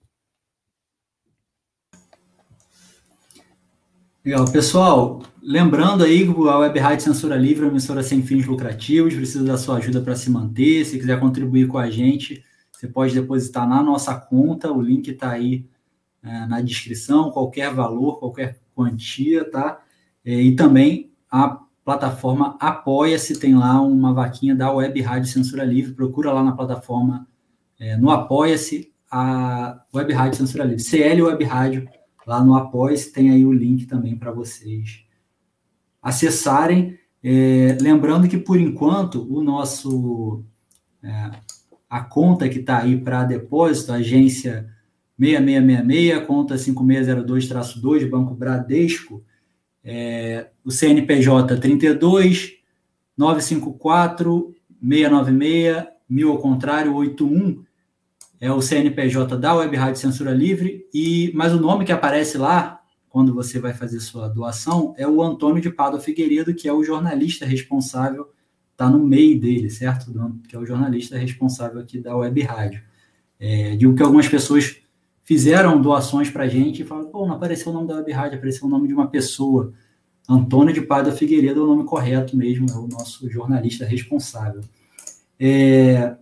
[4.24, 4.44] Legal.
[4.52, 9.14] Pessoal, lembrando aí que a Web Rádio Censura Livre é uma emissora sem fins lucrativos,
[9.14, 10.84] precisa da sua ajuda para se manter.
[10.84, 12.44] Se quiser contribuir com a gente,
[12.82, 15.64] você pode depositar na nossa conta, o link está aí
[16.20, 19.80] é, na descrição, qualquer valor, qualquer quantia, tá?
[20.24, 25.94] É, e também a plataforma Apoia-se, tem lá uma vaquinha da Web Rádio Censura Livre,
[25.94, 27.28] procura lá na plataforma,
[27.78, 30.82] é, no Apoia-se, a Web Rádio Censura Livre.
[30.82, 31.88] CL Web Rádio,
[32.26, 35.04] lá no apoia tem aí o link também para vocês
[36.02, 36.98] acessarem.
[37.22, 40.44] É, lembrando que, por enquanto, o nosso
[41.00, 41.30] é,
[41.92, 44.66] a conta que está aí para depósito, agência
[45.20, 49.22] 6666, conta 5602-2, Banco Bradesco,
[49.84, 52.54] é, o CNPJ 32
[53.14, 57.62] 954 696 mil ao contrário 81
[58.40, 62.80] é o CNPJ da Web Rádio Censura Livre, e mas o nome que aparece lá,
[63.06, 66.82] quando você vai fazer sua doação, é o Antônio de Pádua Figueiredo, que é o
[66.82, 68.30] jornalista responsável,
[68.72, 70.12] está no meio dele, certo?
[70.48, 72.82] Que é o jornalista responsável aqui da Web Rádio.
[73.38, 74.76] É, digo que algumas pessoas
[75.22, 78.38] fizeram doações para a gente e falaram, pô, não apareceu o nome da Web Rádio,
[78.38, 79.72] apareceu o nome de uma pessoa.
[80.28, 84.62] Antônio de Pádua Figueiredo é o nome correto mesmo, é o nosso jornalista responsável.
[85.38, 86.16] É,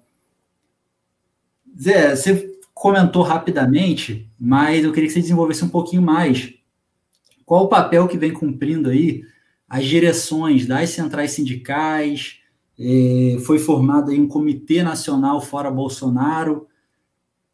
[1.78, 6.54] Zé, você comentou rapidamente, mas eu queria que você desenvolvesse um pouquinho mais.
[7.44, 9.22] Qual o papel que vem cumprindo aí
[9.68, 12.39] as direções das centrais sindicais?
[12.82, 16.66] É, foi formado um comitê nacional fora Bolsonaro.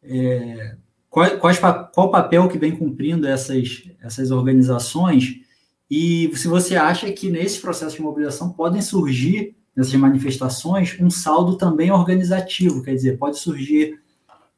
[0.01, 0.77] É,
[1.09, 5.41] qual, qual o papel que vem cumprindo essas, essas organizações?
[5.91, 11.57] E se você acha que nesse processo de mobilização podem surgir nessas manifestações um saldo
[11.57, 13.99] também organizativo, quer dizer, pode surgir,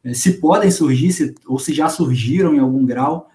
[0.03, 3.29] eh, se podem surgir, se, ou se já surgiram em algum grau,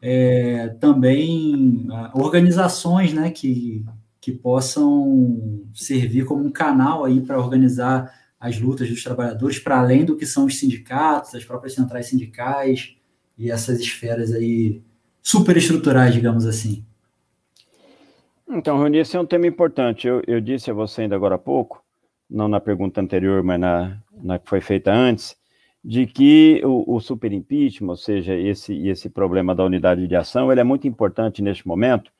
[0.00, 3.84] é, também ah, organizações né, que,
[4.20, 10.04] que possam servir como um canal aí para organizar as lutas dos trabalhadores, para além
[10.04, 12.96] do que são os sindicatos, as próprias centrais sindicais
[13.36, 14.82] e essas esferas aí
[15.22, 16.84] superestruturais, digamos assim.
[18.48, 20.08] Então, Rony, esse é um tema importante.
[20.08, 21.84] Eu, eu disse a você ainda agora há pouco,
[22.28, 25.36] não na pergunta anterior, mas na, na que foi feita antes,
[25.84, 30.50] de que o, o super impeachment, ou seja, esse, esse problema da unidade de ação,
[30.50, 32.10] ele é muito importante neste momento,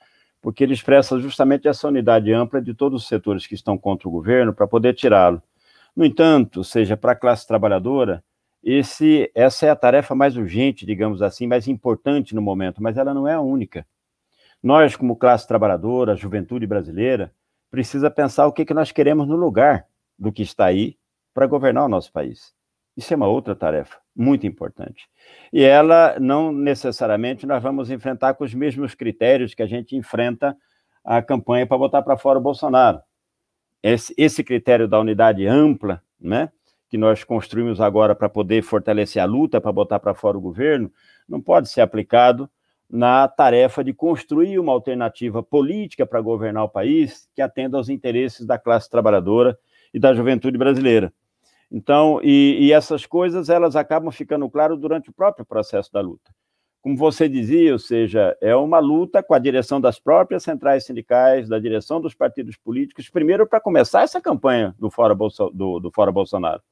[0.40, 4.10] porque ele expressa justamente essa unidade ampla de todos os setores que estão contra o
[4.10, 5.42] governo para poder tirá-lo.
[5.94, 8.24] No entanto, seja para a classe trabalhadora,
[8.62, 13.12] esse, essa é a tarefa mais urgente, digamos assim, mais importante no momento, mas ela
[13.12, 13.86] não é a única.
[14.62, 17.32] Nós, como classe trabalhadora, juventude brasileira,
[17.70, 19.86] precisa pensar o que, que nós queremos no lugar
[20.18, 20.96] do que está aí
[21.32, 22.52] para governar o nosso país.
[22.96, 25.08] Isso é uma outra tarefa muito importante.
[25.50, 30.54] E ela não necessariamente nós vamos enfrentar com os mesmos critérios que a gente enfrenta
[31.02, 33.00] a campanha para botar para fora o Bolsonaro.
[33.82, 36.50] Esse, esse critério da unidade ampla, né,
[36.90, 40.92] que nós construímos agora para poder fortalecer a luta para botar para fora o governo,
[41.26, 42.50] não pode ser aplicado
[42.90, 48.44] na tarefa de construir uma alternativa política para governar o país que atenda aos interesses
[48.44, 49.58] da classe trabalhadora
[49.94, 51.10] e da juventude brasileira.
[51.70, 56.34] Então, e, e essas coisas elas acabam ficando claras durante o próprio processo da luta.
[56.82, 61.48] Como você dizia, ou seja, é uma luta com a direção das próprias centrais sindicais,
[61.48, 65.90] da direção dos partidos políticos, primeiro para começar essa campanha do Fora, Bolso, do, do
[65.92, 66.62] Fora Bolsonaro.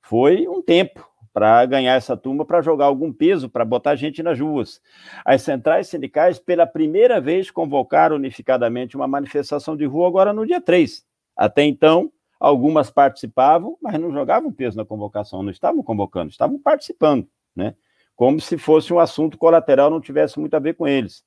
[0.00, 4.38] Foi um tempo, para ganhar essa turma, para jogar algum peso, para botar gente nas
[4.38, 4.80] ruas.
[5.24, 10.60] As centrais sindicais, pela primeira vez, convocaram unificadamente uma manifestação de rua agora no dia
[10.60, 11.04] 3.
[11.36, 17.28] Até então, algumas participavam, mas não jogavam peso na convocação, não estavam convocando, estavam participando,
[17.54, 17.76] né?
[18.16, 21.24] Como se fosse um assunto colateral, não tivesse muito a ver com eles.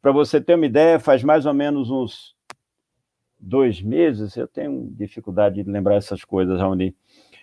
[0.00, 2.36] Para você ter uma ideia, faz mais ou menos uns
[3.36, 6.94] dois meses, eu tenho dificuldade de lembrar essas coisas, Raoni,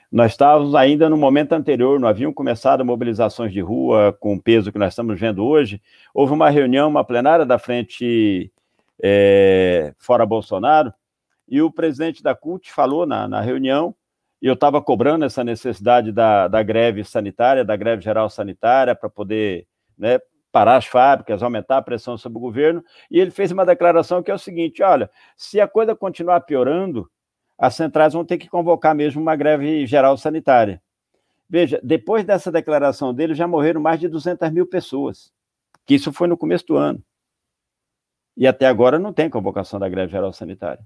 [0.09, 4.71] nós estávamos ainda no momento anterior, não haviam começado mobilizações de rua com o peso
[4.71, 5.81] que nós estamos vendo hoje.
[6.13, 8.51] Houve uma reunião, uma plenária da frente
[9.03, 10.91] é, fora Bolsonaro,
[11.49, 13.95] e o presidente da CUT falou na, na reunião,
[14.41, 19.09] e eu estava cobrando essa necessidade da, da greve sanitária, da greve geral sanitária, para
[19.09, 20.19] poder né,
[20.51, 24.31] parar as fábricas, aumentar a pressão sobre o governo, e ele fez uma declaração que
[24.31, 27.09] é o seguinte: olha, se a coisa continuar piorando,
[27.57, 30.81] as centrais vão ter que convocar mesmo uma greve geral sanitária.
[31.49, 35.33] Veja, depois dessa declaração dele, já morreram mais de 200 mil pessoas,
[35.85, 37.03] que isso foi no começo do ano.
[38.37, 40.85] E até agora não tem convocação da greve geral sanitária.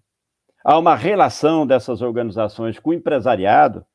[0.63, 3.85] Há uma relação dessas organizações com o empresariado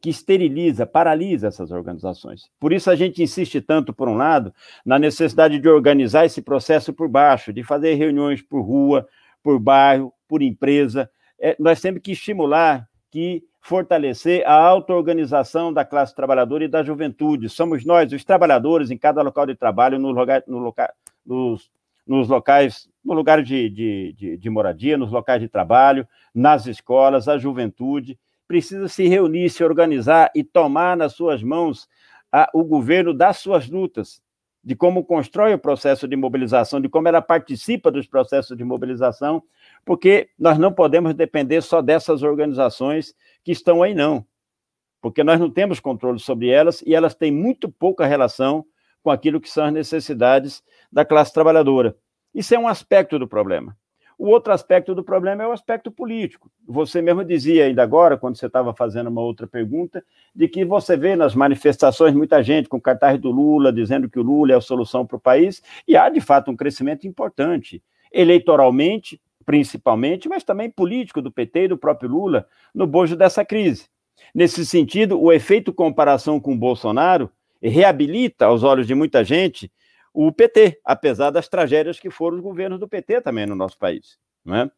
[0.00, 2.50] que esteriliza, paralisa essas organizações.
[2.60, 4.52] Por isso a gente insiste tanto, por um lado,
[4.84, 9.08] na necessidade de organizar esse processo por baixo, de fazer reuniões por rua,
[9.42, 11.08] por bairro, por empresa,
[11.38, 17.48] é, nós temos que estimular, que fortalecer a auto-organização da classe trabalhadora e da juventude.
[17.48, 20.92] Somos nós, os trabalhadores, em cada local de trabalho, no lugar, no loca,
[21.24, 21.70] nos,
[22.06, 27.28] nos locais, no lugar de, de, de, de moradia, nos locais de trabalho, nas escolas,
[27.28, 31.88] a juventude, precisa se reunir, se organizar e tomar nas suas mãos
[32.30, 34.22] a, o governo das suas lutas,
[34.62, 39.42] de como constrói o processo de mobilização, de como ela participa dos processos de mobilização,
[39.84, 43.14] porque nós não podemos depender só dessas organizações
[43.44, 44.26] que estão aí, não.
[45.00, 48.64] Porque nós não temos controle sobre elas e elas têm muito pouca relação
[49.06, 51.94] com aquilo que são as necessidades da classe trabalhadora.
[52.34, 53.76] Isso é um aspecto do problema.
[54.18, 56.50] O outro aspecto do problema é o aspecto político.
[56.66, 60.96] Você mesmo dizia ainda agora, quando você estava fazendo uma outra pergunta, de que você
[60.96, 64.60] vê nas manifestações muita gente com cartaz do Lula dizendo que o Lula é a
[64.60, 67.80] solução para o país, e há de fato um crescimento importante.
[68.12, 73.86] Eleitoralmente, principalmente, mas também político do PT e do próprio Lula, no bojo dessa crise.
[74.34, 77.30] Nesse sentido, o efeito comparação com o Bolsonaro
[77.62, 79.70] reabilita, aos olhos de muita gente,
[80.12, 84.18] o PT, apesar das tragédias que foram os governos do PT também no nosso país.
[84.44, 84.70] Não é?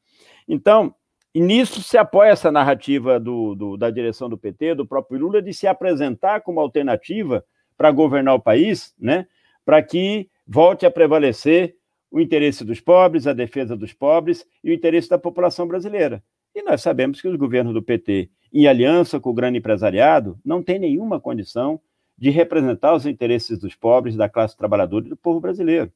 [0.48, 0.94] Então,
[1.34, 5.54] nisso se apoia essa narrativa do, do, da direção do PT, do próprio Lula, de
[5.54, 7.44] se apresentar como alternativa
[7.76, 9.26] para governar o país, né?
[9.64, 11.76] para que volte a prevalecer
[12.10, 16.22] o interesse dos pobres, a defesa dos pobres e o interesse da população brasileira.
[16.54, 20.62] E nós sabemos que os governos do PT, em aliança com o grande empresariado, não
[20.62, 21.80] têm nenhuma condição
[22.18, 25.92] de representar os interesses dos pobres, da classe trabalhadora e do povo brasileiro.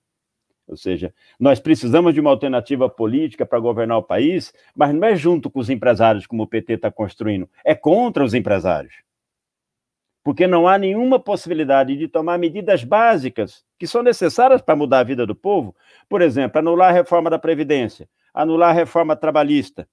[0.66, 5.16] Ou seja, nós precisamos de uma alternativa política para governar o país, mas não é
[5.16, 8.94] junto com os empresários, como o PT está construindo, é contra os empresários.
[10.24, 15.04] Porque não há nenhuma possibilidade de tomar medidas básicas que são necessárias para mudar a
[15.04, 15.74] vida do povo.
[16.08, 19.88] Por exemplo, anular a reforma da Previdência, anular a reforma trabalhista,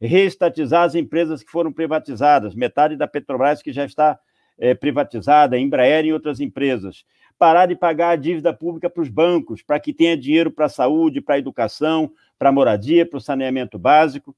[0.00, 4.18] reestatizar as empresas que foram privatizadas, metade da Petrobras que já está
[4.58, 7.04] é, privatizada, Embraer e outras empresas,
[7.38, 10.70] parar de pagar a dívida pública para os bancos, para que tenha dinheiro para a
[10.70, 14.34] saúde, para a educação, para a moradia, para o saneamento básico,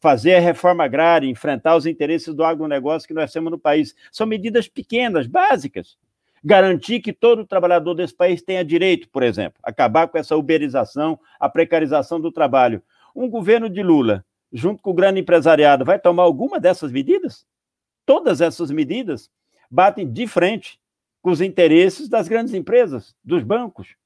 [0.00, 3.94] fazer a reforma agrária, enfrentar os interesses do agronegócio que nós temos no país.
[4.12, 5.96] São medidas pequenas, básicas.
[6.44, 11.48] Garantir que todo trabalhador desse país tenha direito, por exemplo, acabar com essa uberização, a
[11.48, 12.82] precarização do trabalho.
[13.14, 17.44] Um governo de Lula, junto com o grande empresariado, vai tomar alguma dessas medidas?
[18.04, 19.28] Todas essas medidas
[19.70, 20.80] batem de frente
[21.22, 23.96] com os interesses das grandes empresas, dos bancos.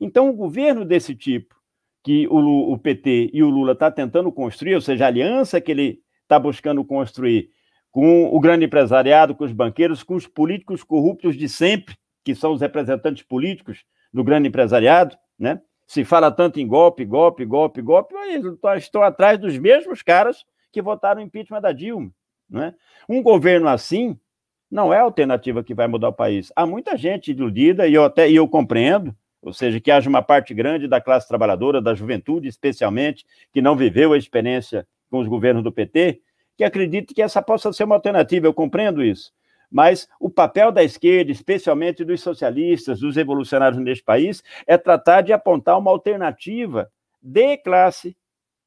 [0.00, 1.60] Então, um governo desse tipo,
[2.02, 5.60] que o, o PT e o Lula estão tá tentando construir, ou seja, a aliança
[5.60, 7.50] que ele está buscando construir
[7.90, 12.52] com o grande empresariado, com os banqueiros, com os políticos corruptos de sempre, que são
[12.52, 15.60] os representantes políticos do grande empresariado, né?
[15.86, 18.14] Se fala tanto em golpe, golpe, golpe, golpe,
[18.62, 22.12] mas estão atrás dos mesmos caras que votaram impeachment da Dilma,
[22.48, 22.74] né?
[23.08, 24.16] Um governo assim
[24.70, 26.52] não é a alternativa que vai mudar o país.
[26.54, 30.22] Há muita gente iludida, e eu até e eu compreendo, ou seja, que haja uma
[30.22, 35.26] parte grande da classe trabalhadora, da juventude especialmente, que não viveu a experiência com os
[35.26, 36.20] governos do PT,
[36.56, 39.32] que acredite que essa possa ser uma alternativa, eu compreendo isso.
[39.70, 45.32] Mas o papel da esquerda, especialmente dos socialistas, dos revolucionários neste país, é tratar de
[45.32, 46.90] apontar uma alternativa
[47.22, 48.16] de classe,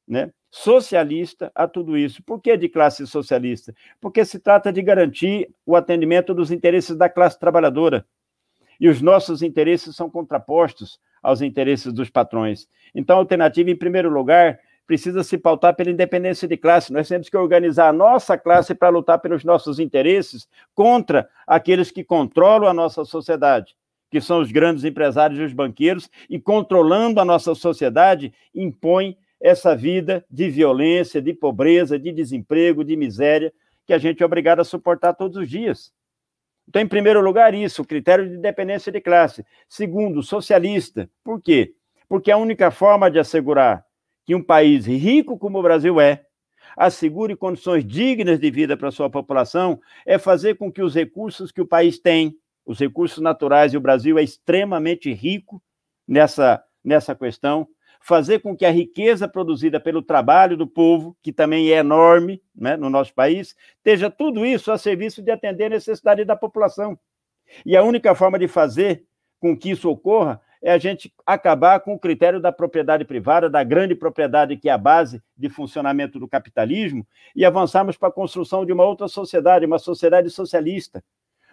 [0.08, 2.22] né, socialista a tudo isso.
[2.22, 3.74] Por que de classe socialista?
[4.00, 8.06] Porque se trata de garantir o atendimento dos interesses da classe trabalhadora.
[8.78, 12.68] E os nossos interesses são contrapostos aos interesses dos patrões.
[12.94, 16.92] Então, a alternativa, em primeiro lugar, precisa se pautar pela independência de classe.
[16.92, 22.04] Nós temos que organizar a nossa classe para lutar pelos nossos interesses contra aqueles que
[22.04, 23.74] controlam a nossa sociedade,
[24.08, 29.76] que são os grandes empresários e os banqueiros, e controlando a nossa sociedade, impõem essa
[29.76, 33.52] vida de violência, de pobreza, de desemprego, de miséria,
[33.86, 35.92] que a gente é obrigado a suportar todos os dias.
[36.66, 39.44] Então, em primeiro lugar, isso, o critério de independência de classe.
[39.68, 41.10] Segundo, socialista.
[41.22, 41.74] Por quê?
[42.08, 43.84] Porque a única forma de assegurar
[44.24, 46.24] que um país rico como o Brasil é,
[46.74, 51.60] assegure condições dignas de vida para sua população, é fazer com que os recursos que
[51.60, 52.34] o país tem,
[52.64, 55.62] os recursos naturais, e o Brasil é extremamente rico
[56.08, 57.68] nessa, nessa questão,
[58.06, 62.76] fazer com que a riqueza produzida pelo trabalho do povo, que também é enorme né,
[62.76, 66.98] no nosso país, esteja tudo isso a serviço de atender a necessidade da população.
[67.64, 69.06] E a única forma de fazer
[69.40, 73.64] com que isso ocorra é a gente acabar com o critério da propriedade privada, da
[73.64, 78.66] grande propriedade que é a base de funcionamento do capitalismo, e avançarmos para a construção
[78.66, 81.02] de uma outra sociedade, uma sociedade socialista,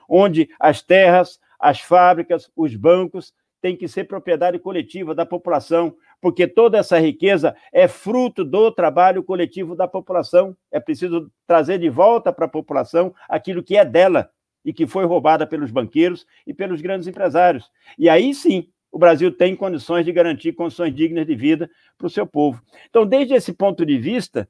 [0.08, 6.48] onde as terras, as fábricas, os bancos têm que ser propriedade coletiva da população, porque
[6.48, 10.56] toda essa riqueza é fruto do trabalho coletivo da população.
[10.72, 14.30] É preciso trazer de volta para a população aquilo que é dela
[14.64, 17.70] e que foi roubada pelos banqueiros e pelos grandes empresários.
[17.98, 22.10] E aí sim, o Brasil tem condições de garantir condições dignas de vida para o
[22.10, 22.62] seu povo.
[22.90, 24.48] Então, desde esse ponto de vista,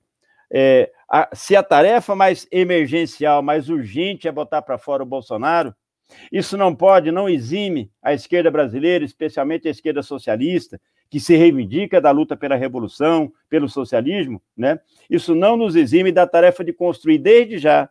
[0.51, 5.73] é, a, se a tarefa mais emergencial, mais urgente é botar para fora o Bolsonaro,
[6.29, 10.79] isso não pode, não exime a esquerda brasileira, especialmente a esquerda socialista,
[11.11, 14.79] que se reivindica da luta pela revolução, pelo socialismo, né?
[15.09, 17.89] Isso não nos exime da tarefa de construir desde já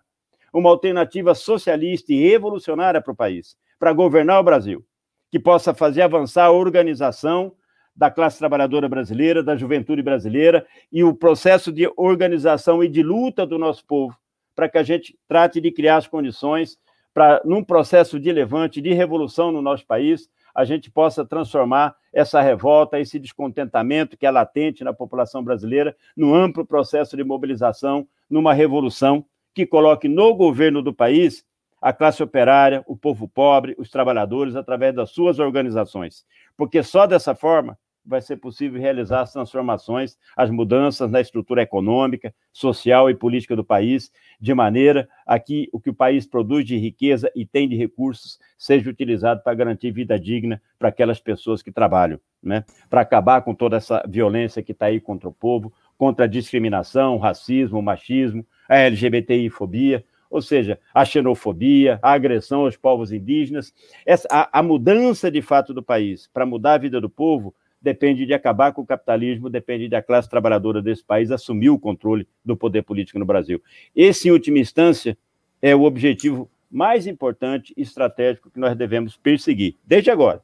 [0.54, 4.82] uma alternativa socialista e revolucionária para o país, para governar o Brasil,
[5.30, 7.52] que possa fazer avançar a organização
[7.94, 13.44] da classe trabalhadora brasileira, da juventude brasileira e o processo de organização e de luta
[13.44, 14.16] do nosso povo,
[14.56, 16.78] para que a gente trate de criar as condições
[17.12, 22.40] para, num processo de levante, de revolução no nosso país, a gente possa transformar essa
[22.40, 28.52] revolta, esse descontentamento que é latente na população brasileira, num amplo processo de mobilização, numa
[28.52, 29.24] revolução
[29.54, 31.44] que coloque no governo do país
[31.80, 36.26] a classe operária, o povo pobre, os trabalhadores, através das suas organizações.
[36.56, 42.34] Porque só dessa forma vai ser possível realizar as transformações, as mudanças na estrutura econômica,
[42.52, 46.76] social e política do país, de maneira a que o que o país produz de
[46.76, 51.70] riqueza e tem de recursos seja utilizado para garantir vida digna para aquelas pessoas que
[51.70, 52.64] trabalham, né?
[52.88, 57.16] para acabar com toda essa violência que está aí contra o povo, contra a discriminação,
[57.16, 63.74] o racismo, o machismo, a LGBTI-fobia, ou seja, a xenofobia, a agressão aos povos indígenas,
[64.06, 68.26] essa, a, a mudança de fato do país para mudar a vida do povo depende
[68.26, 72.56] de acabar com o capitalismo, depende da classe trabalhadora desse país assumir o controle do
[72.56, 73.62] poder político no Brasil.
[73.94, 75.16] Esse, em última instância,
[75.62, 80.42] é o objetivo mais importante e estratégico que nós devemos perseguir, desde agora.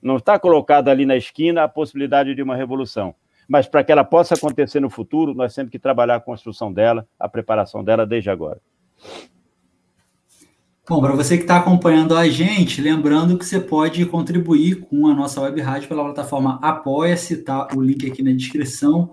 [0.00, 3.14] Não está colocada ali na esquina a possibilidade de uma revolução,
[3.46, 7.06] mas para que ela possa acontecer no futuro, nós temos que trabalhar a construção dela,
[7.18, 8.60] a preparação dela desde agora.
[10.90, 15.14] Bom, para você que está acompanhando a gente, lembrando que você pode contribuir com a
[15.14, 17.68] nossa web rádio pela plataforma Apoia-se, tá?
[17.76, 19.12] O link aqui na descrição.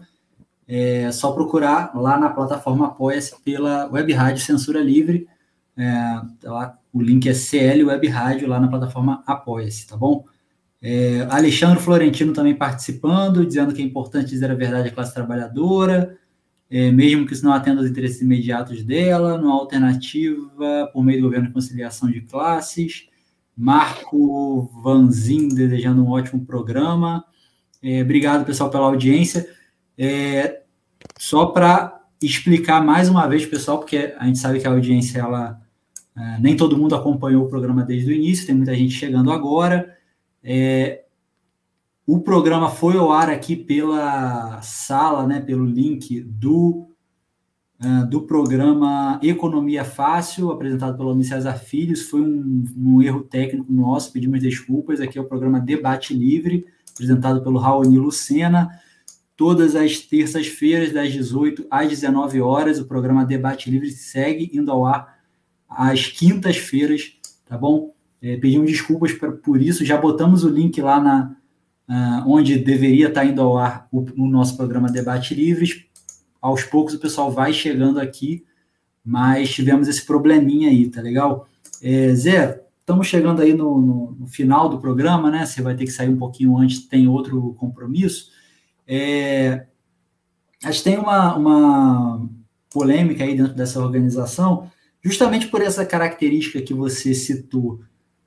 [0.67, 5.27] É só procurar lá na plataforma Apoia-se pela web rádio Censura Livre.
[5.77, 10.25] É, tá lá, o link é CL Web Rádio lá na plataforma Apoia-se, tá bom?
[10.81, 16.17] É, Alexandre Florentino também participando, dizendo que é importante dizer a verdade à classe trabalhadora
[16.69, 21.25] é, mesmo que isso não atenda aos interesses imediatos dela, numa alternativa por meio do
[21.25, 23.07] governo de conciliação de classes.
[23.55, 27.25] Marco Vanzin desejando um ótimo programa.
[27.81, 29.49] É, obrigado, pessoal, pela audiência.
[29.97, 30.61] É,
[31.17, 35.61] só para explicar mais uma vez, pessoal, porque a gente sabe que a audiência, ela,
[36.15, 39.95] é, nem todo mundo acompanhou o programa desde o início, tem muita gente chegando agora.
[40.43, 41.03] É,
[42.07, 46.87] o programa foi ao ar aqui pela sala, né, pelo link do,
[47.83, 52.03] uh, do programa Economia Fácil, apresentado pelo Luiz César Filhos.
[52.03, 55.01] Foi um, um, erro técnico nosso, pedimos desculpas.
[55.01, 58.69] Aqui é o programa Debate Livre, apresentado pelo Raoni Lucena.
[59.35, 64.85] Todas as terças-feiras, das 18 às 19 horas, o programa Debate Livre segue indo ao
[64.85, 65.19] ar
[65.69, 67.93] às quintas-feiras, tá bom?
[68.21, 71.36] É, pedimos desculpas por, por isso, já botamos o link lá na,
[71.89, 75.85] uh, onde deveria estar indo ao ar o, o, nosso programa Debate Livres.
[76.41, 78.45] Aos poucos o pessoal vai chegando aqui,
[79.03, 81.47] mas tivemos esse probleminha aí, tá legal?
[81.81, 85.45] É, Zé, estamos chegando aí no, no, no, final do programa, né?
[85.45, 88.31] Você vai ter que sair um pouquinho antes, tem outro compromisso.
[88.87, 89.65] É,
[90.63, 92.29] acho que tem uma, uma
[92.71, 94.69] polêmica aí dentro dessa organização,
[95.01, 97.81] justamente por essa característica que você citou,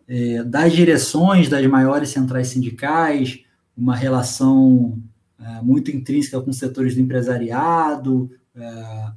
[0.08, 3.44] é, das direções das maiores centrais sindicais,
[3.80, 4.98] uma relação
[5.38, 9.12] é, muito intrínseca com setores do empresariado, é,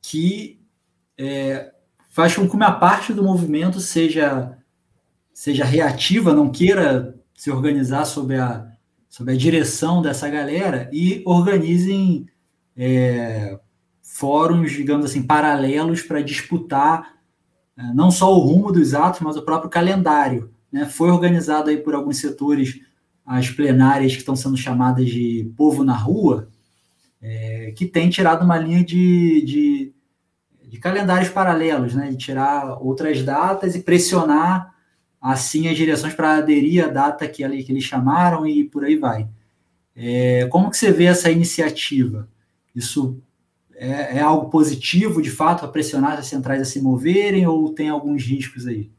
[0.00, 0.60] que
[1.18, 1.72] é,
[2.10, 4.56] faz com que uma parte do movimento seja,
[5.32, 8.70] seja reativa, não queira se organizar sob a,
[9.08, 12.26] sob a direção dessa galera e organizem
[12.76, 13.58] é,
[14.00, 17.14] fóruns, digamos assim, paralelos para disputar
[17.76, 20.54] é, não só o rumo dos atos, mas o próprio calendário.
[20.70, 20.86] Né?
[20.86, 22.80] Foi organizado aí por alguns setores
[23.24, 26.48] as plenárias que estão sendo chamadas de povo na rua,
[27.22, 29.94] é, que tem tirado uma linha de, de,
[30.68, 34.74] de, calendários paralelos, né, de tirar outras datas e pressionar
[35.20, 39.26] assim as direções para aderir à data que, que eles chamaram e por aí vai.
[39.96, 42.28] É, como que você vê essa iniciativa?
[42.74, 43.18] Isso
[43.74, 47.88] é, é algo positivo, de fato, para pressionar as centrais a se moverem ou tem
[47.88, 48.90] alguns riscos aí?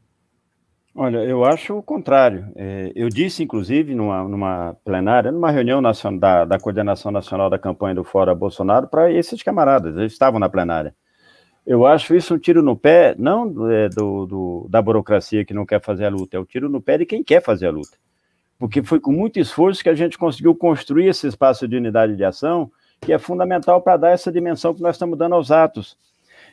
[0.98, 2.50] Olha, eu acho o contrário.
[2.56, 7.58] É, eu disse, inclusive, numa, numa plenária, numa reunião nacional, da, da Coordenação Nacional da
[7.58, 10.94] Campanha do Fora Bolsonaro, para esses camaradas, eles estavam na plenária.
[11.66, 15.66] Eu acho isso um tiro no pé, não é, do, do, da burocracia que não
[15.66, 17.98] quer fazer a luta, é o tiro no pé de quem quer fazer a luta.
[18.58, 22.24] Porque foi com muito esforço que a gente conseguiu construir esse espaço de unidade de
[22.24, 22.70] ação,
[23.02, 25.94] que é fundamental para dar essa dimensão que nós estamos dando aos atos.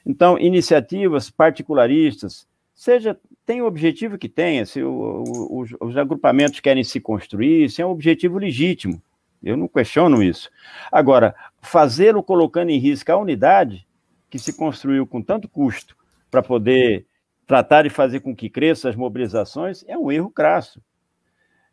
[0.06, 6.60] Então, iniciativas particularistas, seja tem o objetivo que tenha, se o, o, os, os agrupamentos
[6.60, 9.02] querem se construir, isso é um objetivo legítimo.
[9.44, 10.50] Eu não questiono isso.
[10.92, 13.86] Agora, fazê-lo colocando em risco a unidade
[14.30, 15.98] que se construiu com tanto custo
[16.32, 17.06] para poder
[17.46, 20.82] tratar de fazer com que cresçam as mobilizações é um erro crasso.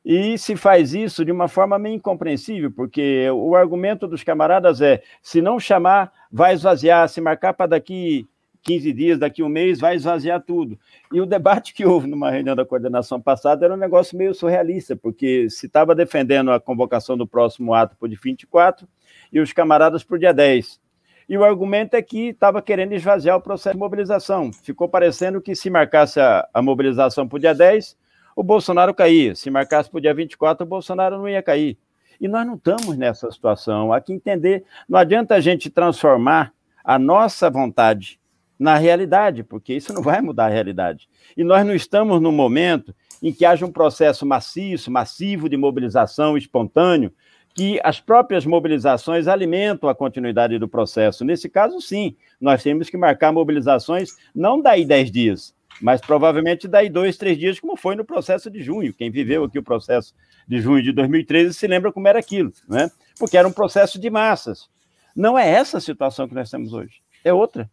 [0.05, 5.03] E se faz isso de uma forma meio incompreensível, porque o argumento dos camaradas é:
[5.23, 8.29] se não chamar, vai esvaziar, se marcar para daqui
[8.63, 10.79] 15 dias, daqui um mês, vai esvaziar tudo.
[11.13, 14.95] E o debate que houve numa reunião da coordenação passada era um negócio meio surrealista,
[14.95, 18.87] porque se estava defendendo a convocação do próximo ato para o dia 24
[19.33, 20.81] e os camaradas para o dia 10.
[21.29, 24.53] E o argumento é que estava querendo esvaziar o processo de mobilização.
[24.53, 27.97] Ficou parecendo que se marcasse a, a mobilização para o dia 10,
[28.35, 29.35] o Bolsonaro caía.
[29.35, 31.79] Se marcasse para o dia 24, o Bolsonaro não ia cair.
[32.21, 33.93] E nós não estamos nessa situação.
[33.93, 36.53] Há que entender, não adianta a gente transformar
[36.85, 38.20] a nossa vontade
[38.61, 41.09] na realidade, porque isso não vai mudar a realidade.
[41.35, 46.37] E nós não estamos no momento em que haja um processo maciço, massivo de mobilização
[46.37, 47.11] espontâneo,
[47.55, 51.25] que as próprias mobilizações alimentam a continuidade do processo.
[51.25, 56.91] Nesse caso, sim, nós temos que marcar mobilizações não daí 10 dias, mas provavelmente daí
[56.91, 58.93] dois, três dias, como foi no processo de junho.
[58.93, 60.15] Quem viveu aqui o processo
[60.47, 62.91] de junho de 2013 se lembra como era aquilo, né?
[63.19, 64.69] porque era um processo de massas.
[65.17, 67.71] Não é essa a situação que nós temos hoje, é outra.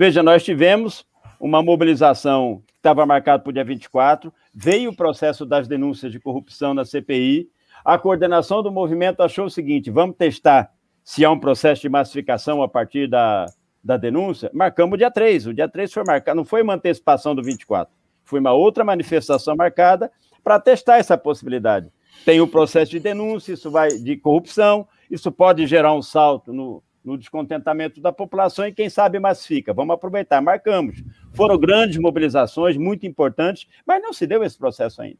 [0.00, 1.04] Veja, nós tivemos
[1.40, 6.20] uma mobilização que estava marcada para o dia 24, veio o processo das denúncias de
[6.20, 7.48] corrupção na CPI,
[7.84, 10.70] a coordenação do movimento achou o seguinte: vamos testar
[11.02, 13.46] se há um processo de massificação a partir da,
[13.82, 14.48] da denúncia.
[14.54, 15.48] Marcamos o dia 3.
[15.48, 17.92] O dia 3 foi marcado, não foi uma antecipação do 24,
[18.22, 20.12] foi uma outra manifestação marcada
[20.44, 21.90] para testar essa possibilidade.
[22.24, 26.84] Tem o processo de denúncia, isso vai de corrupção, isso pode gerar um salto no,
[27.08, 29.72] no descontentamento da população e quem sabe massifica.
[29.72, 31.02] Vamos aproveitar, marcamos.
[31.32, 35.18] Foram grandes mobilizações, muito importantes, mas não se deu esse processo ainda.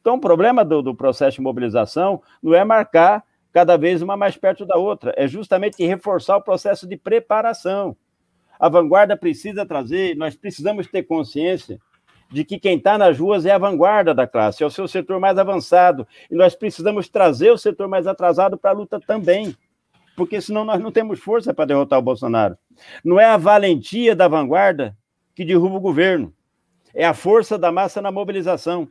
[0.00, 4.36] Então, o problema do, do processo de mobilização não é marcar cada vez uma mais
[4.36, 7.96] perto da outra, é justamente reforçar o processo de preparação.
[8.58, 11.80] A vanguarda precisa trazer, nós precisamos ter consciência
[12.30, 15.20] de que quem está nas ruas é a vanguarda da classe, é o seu setor
[15.20, 19.54] mais avançado, e nós precisamos trazer o setor mais atrasado para a luta também,
[20.16, 22.56] porque senão nós não temos força para derrotar o Bolsonaro.
[23.04, 24.96] Não é a valentia da vanguarda
[25.34, 26.32] que derruba o governo,
[26.94, 28.88] é a força da massa na mobilização.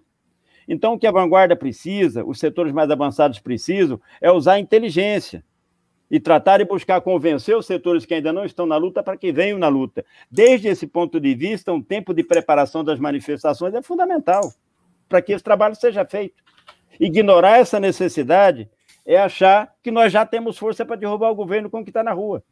[0.67, 5.43] Então, o que a vanguarda precisa, os setores mais avançados precisam, é usar a inteligência
[6.09, 9.31] e tratar e buscar convencer os setores que ainda não estão na luta para que
[9.31, 10.05] venham na luta.
[10.29, 14.51] Desde esse ponto de vista, um tempo de preparação das manifestações é fundamental
[15.07, 16.43] para que esse trabalho seja feito.
[16.99, 18.69] Ignorar essa necessidade
[19.05, 22.03] é achar que nós já temos força para derrubar o governo com o que está
[22.03, 22.43] na rua.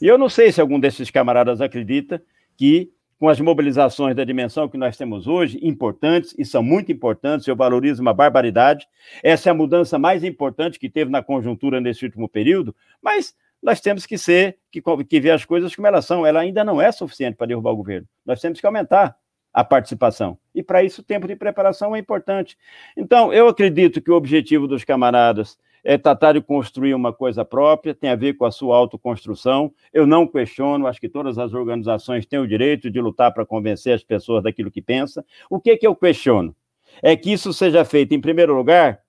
[0.00, 2.22] E eu não sei se algum desses camaradas acredita
[2.56, 7.46] que com as mobilizações da dimensão que nós temos hoje, importantes, e são muito importantes,
[7.46, 8.88] eu valorizo uma barbaridade.
[9.22, 13.32] Essa é a mudança mais importante que teve na conjuntura nesse último período, mas
[13.62, 16.26] nós temos que ser, que, que ver as coisas como elas são.
[16.26, 18.08] Ela ainda não é suficiente para derrubar o governo.
[18.26, 19.16] Nós temos que aumentar
[19.52, 20.36] a participação.
[20.52, 22.58] E para isso o tempo de preparação é importante.
[22.96, 27.94] Então, eu acredito que o objetivo dos camaradas é tratar de construir uma coisa própria,
[27.94, 29.72] tem a ver com a sua autoconstrução.
[29.92, 33.94] Eu não questiono, acho que todas as organizações têm o direito de lutar para convencer
[33.94, 35.24] as pessoas daquilo que pensa.
[35.50, 36.54] O que, que eu questiono?
[37.02, 39.00] É que isso seja feito, em primeiro lugar,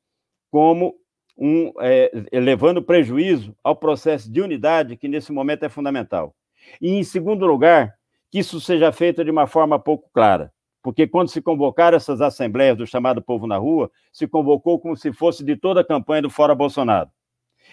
[0.50, 0.96] como
[1.38, 6.36] um, é, levando prejuízo ao processo de unidade, que nesse momento é fundamental.
[6.82, 7.96] E, em segundo lugar,
[8.32, 10.52] que isso seja feito de uma forma pouco clara
[10.84, 15.14] porque quando se convocaram essas assembleias do chamado Povo na Rua, se convocou como se
[15.14, 17.10] fosse de toda a campanha do Fora Bolsonaro.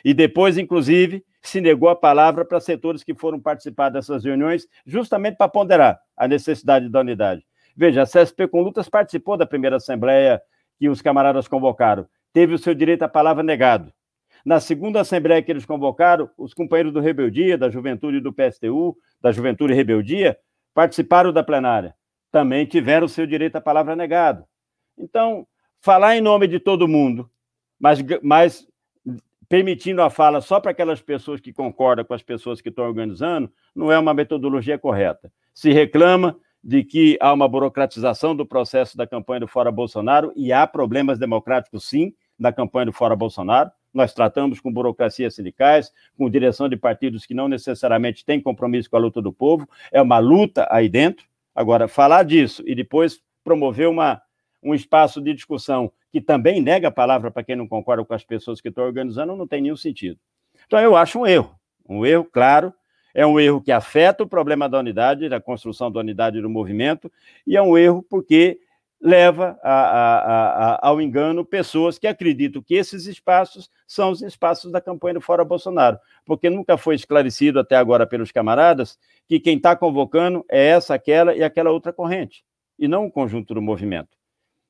[0.05, 5.37] E depois, inclusive, se negou a palavra para setores que foram participar dessas reuniões, justamente
[5.37, 7.45] para ponderar a necessidade da unidade.
[7.77, 10.41] Veja, a CSP com Lutas participou da primeira assembleia
[10.79, 13.93] que os camaradas convocaram, teve o seu direito à palavra negado.
[14.45, 19.33] Na segunda assembleia que eles convocaram, os companheiros do Rebeldia, da Juventude do PSTU, da
[19.33, 20.39] Juventude e Rebeldia,
[20.73, 21.95] participaram da plenária
[22.31, 24.45] também tiveram o seu direito à palavra negado.
[24.97, 25.47] Então,
[25.81, 27.31] falar em nome de todo mundo,
[27.79, 28.67] mas, mas
[29.49, 33.51] permitindo a fala só para aquelas pessoas que concordam com as pessoas que estão organizando,
[33.75, 35.33] não é uma metodologia correta.
[35.53, 40.53] Se reclama de que há uma burocratização do processo da campanha do Fora Bolsonaro, e
[40.53, 43.71] há problemas democráticos, sim, na campanha do Fora Bolsonaro.
[43.93, 48.97] Nós tratamos com burocracias sindicais, com direção de partidos que não necessariamente têm compromisso com
[48.97, 49.69] a luta do povo.
[49.91, 51.27] É uma luta aí dentro.
[51.61, 54.19] Agora, falar disso e depois promover uma,
[54.63, 58.25] um espaço de discussão que também nega a palavra para quem não concorda com as
[58.25, 60.19] pessoas que estão organizando não tem nenhum sentido.
[60.67, 61.55] Então, eu acho um erro.
[61.87, 62.73] Um erro, claro,
[63.13, 67.13] é um erro que afeta o problema da unidade, da construção da unidade do movimento,
[67.47, 68.59] e é um erro porque
[69.01, 74.71] leva a, a, a, ao engano pessoas que acreditam que esses espaços são os espaços
[74.71, 79.57] da campanha do Fora Bolsonaro, porque nunca foi esclarecido até agora pelos camaradas que quem
[79.57, 82.45] está convocando é essa, aquela e aquela outra corrente,
[82.79, 84.19] e não o conjunto do movimento.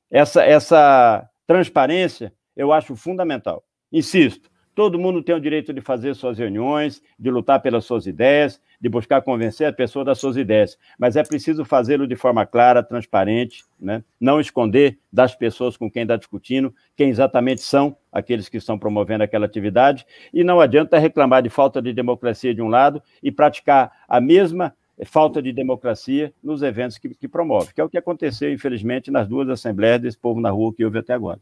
[0.09, 3.63] Essa, essa transparência eu acho fundamental.
[3.91, 8.61] Insisto, Todo mundo tem o direito de fazer suas reuniões, de lutar pelas suas ideias,
[8.79, 12.81] de buscar convencer a pessoa das suas ideias, mas é preciso fazê-lo de forma clara,
[12.81, 14.03] transparente, né?
[14.19, 19.23] não esconder das pessoas com quem está discutindo quem exatamente são aqueles que estão promovendo
[19.23, 23.91] aquela atividade, e não adianta reclamar de falta de democracia de um lado e praticar
[24.07, 24.73] a mesma
[25.05, 29.27] falta de democracia nos eventos que, que promove, que é o que aconteceu, infelizmente, nas
[29.27, 31.39] duas assembleias desse povo na rua que houve até agora.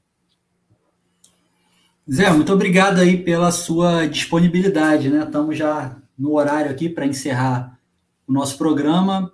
[2.12, 5.24] Zé, muito obrigado aí pela sua disponibilidade, né?
[5.24, 7.78] Estamos já no horário aqui para encerrar
[8.28, 9.32] o nosso programa.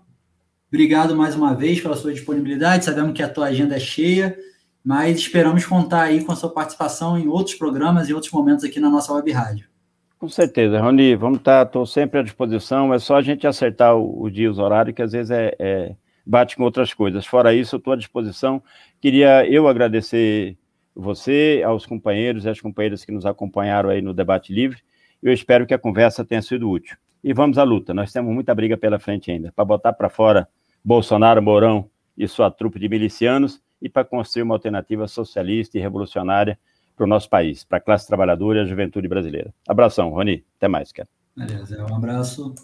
[0.67, 2.86] Obrigado mais uma vez pela sua disponibilidade.
[2.86, 4.38] Sabemos que a tua agenda é cheia
[4.86, 8.80] mas esperamos contar aí com a sua participação em outros programas e outros momentos aqui
[8.80, 9.67] na nossa web rádio.
[10.19, 14.21] Com certeza, Rony, vamos estar, estou sempre à disposição, é só a gente acertar o,
[14.21, 17.26] o dia, os horários, que às vezes é, é, bate com outras coisas.
[17.26, 18.61] Fora isso, estou à disposição.
[19.01, 20.55] Queria eu agradecer
[20.96, 24.80] você, aos companheiros e às companheiras que nos acompanharam aí no debate livre.
[25.22, 26.96] Eu espero que a conversa tenha sido útil.
[27.24, 27.93] E vamos à luta.
[27.93, 30.48] Nós temos muita briga pela frente ainda para botar para fora
[30.84, 36.58] Bolsonaro, Mourão e sua trupe de milicianos e para construir uma alternativa socialista e revolucionária
[36.96, 39.54] para o nosso país, para a classe trabalhadora e a juventude brasileira.
[39.68, 40.46] Abração, Rony.
[40.58, 41.10] Até mais, cara.
[41.36, 42.56] Beleza, um abraço.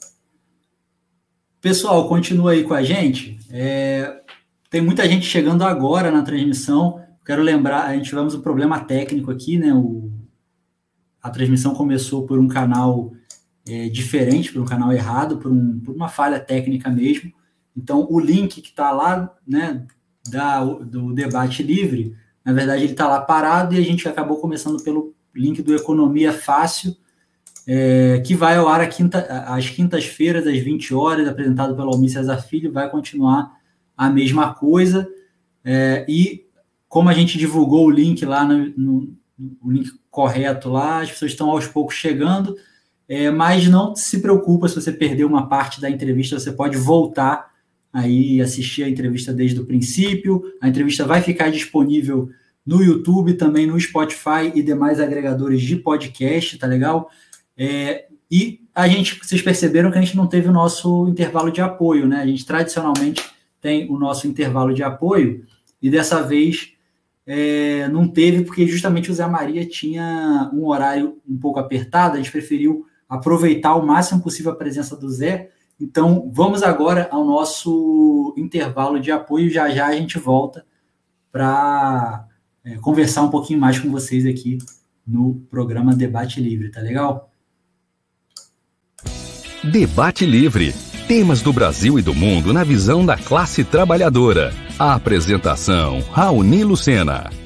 [1.60, 3.38] Pessoal, continua aí com a gente.
[3.52, 4.22] É,
[4.70, 7.04] tem muita gente chegando agora na transmissão.
[7.26, 9.74] Quero lembrar, a gente tivemos um problema técnico aqui, né?
[9.74, 10.12] O,
[11.22, 13.14] a transmissão começou por um canal
[13.68, 17.32] é, diferente, por um canal errado, por, um, por, uma falha técnica mesmo.
[17.78, 19.86] Então, o link que está lá, né,
[20.30, 24.84] da, do debate livre, na verdade, ele está lá parado e a gente acabou começando
[24.84, 26.96] pelo link do Economia Fácil,
[27.68, 32.44] é, que vai ao ar quinta, às quintas-feiras, às 20 horas, apresentado pelo Almir Cesar
[32.44, 33.56] Filho, vai continuar
[33.96, 35.08] a mesma coisa.
[35.64, 36.46] É, e
[36.92, 39.16] como a gente divulgou o link lá, no, no,
[39.62, 42.58] o link correto lá, as pessoas estão aos poucos chegando,
[43.08, 47.50] é, mas não se preocupa se você perdeu uma parte da entrevista, você pode voltar
[47.94, 50.44] aí assistir a entrevista desde o princípio.
[50.62, 52.30] A entrevista vai ficar disponível
[52.66, 57.10] no YouTube, também no Spotify e demais agregadores de podcast, tá legal?
[57.58, 61.62] É, e a gente, vocês perceberam que a gente não teve o nosso intervalo de
[61.62, 62.18] apoio, né?
[62.18, 63.24] A gente tradicionalmente
[63.62, 65.46] tem o nosso intervalo de apoio
[65.82, 66.71] e dessa vez
[67.34, 72.16] é, não teve porque justamente o Zé Maria tinha um horário um pouco apertado.
[72.16, 75.52] A gente preferiu aproveitar o máximo possível a presença do Zé
[75.82, 79.50] então, vamos agora ao nosso intervalo de apoio.
[79.50, 80.64] Já já a gente volta
[81.32, 82.28] para
[82.64, 84.60] é, conversar um pouquinho mais com vocês aqui
[85.08, 87.32] no programa Debate Livre, tá legal?
[89.64, 90.91] Debate Livre.
[91.12, 94.54] Temas do Brasil e do mundo na visão da classe trabalhadora.
[94.80, 97.41] A apresentação: Raoni Lucena.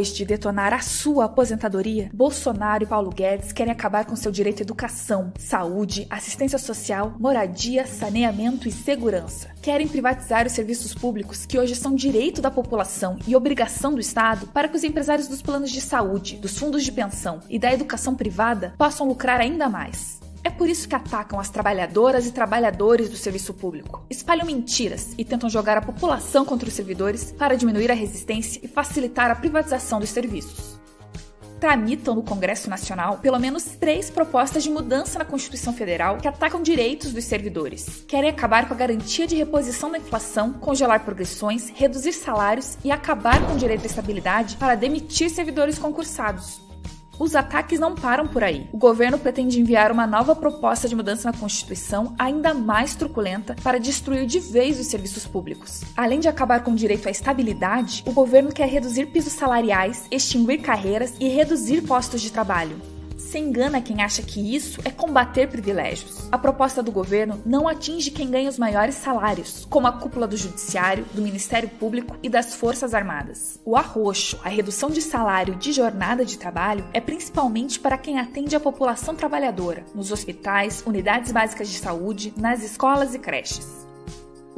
[0.00, 4.60] Depois de detonar a sua aposentadoria, Bolsonaro e Paulo Guedes querem acabar com seu direito
[4.60, 9.50] à educação, saúde, assistência social, moradia, saneamento e segurança.
[9.60, 14.46] Querem privatizar os serviços públicos, que hoje são direito da população e obrigação do Estado,
[14.46, 18.14] para que os empresários dos planos de saúde, dos fundos de pensão e da educação
[18.14, 20.18] privada possam lucrar ainda mais.
[20.42, 24.04] É por isso que atacam as trabalhadoras e trabalhadores do serviço público.
[24.08, 28.68] Espalham mentiras e tentam jogar a população contra os servidores para diminuir a resistência e
[28.68, 30.80] facilitar a privatização dos serviços.
[31.60, 36.62] Tramitam no Congresso Nacional pelo menos três propostas de mudança na Constituição Federal que atacam
[36.62, 38.02] direitos dos servidores.
[38.08, 43.46] Querem acabar com a garantia de reposição da inflação, congelar progressões, reduzir salários e acabar
[43.46, 46.69] com o direito à estabilidade para demitir servidores concursados.
[47.20, 48.66] Os ataques não param por aí.
[48.72, 53.78] O governo pretende enviar uma nova proposta de mudança na Constituição ainda mais truculenta para
[53.78, 55.82] destruir de vez os serviços públicos.
[55.94, 60.62] Além de acabar com o direito à estabilidade, o governo quer reduzir pisos salariais, extinguir
[60.62, 62.80] carreiras e reduzir postos de trabalho.
[63.30, 66.28] Se engana quem acha que isso é combater privilégios.
[66.32, 70.36] A proposta do governo não atinge quem ganha os maiores salários, como a cúpula do
[70.36, 73.60] Judiciário, do Ministério Público e das Forças Armadas.
[73.64, 78.56] O arroxo, a redução de salário de jornada de trabalho, é principalmente para quem atende
[78.56, 83.89] a população trabalhadora, nos hospitais, unidades básicas de saúde, nas escolas e creches.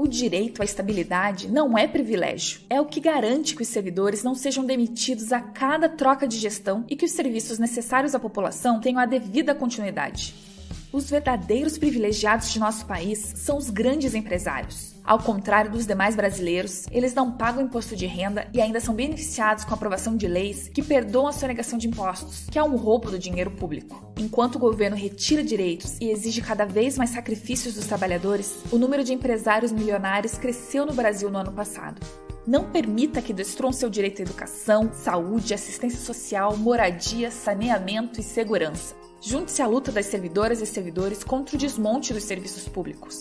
[0.03, 4.34] O direito à estabilidade não é privilégio, é o que garante que os servidores não
[4.34, 8.98] sejam demitidos a cada troca de gestão e que os serviços necessários à população tenham
[8.98, 10.34] a devida continuidade.
[10.92, 14.91] Os verdadeiros privilegiados de nosso país são os grandes empresários.
[15.05, 19.64] Ao contrário dos demais brasileiros, eles não pagam imposto de renda e ainda são beneficiados
[19.64, 23.11] com a aprovação de leis que perdoam a sonegação de impostos, que é um roubo
[23.11, 24.12] do dinheiro público.
[24.16, 29.03] Enquanto o governo retira direitos e exige cada vez mais sacrifícios dos trabalhadores, o número
[29.03, 32.00] de empresários milionários cresceu no Brasil no ano passado.
[32.46, 38.94] Não permita que destruam seu direito à educação, saúde, assistência social, moradia, saneamento e segurança.
[39.20, 43.20] Junte-se à luta das servidoras e servidores contra o desmonte dos serviços públicos.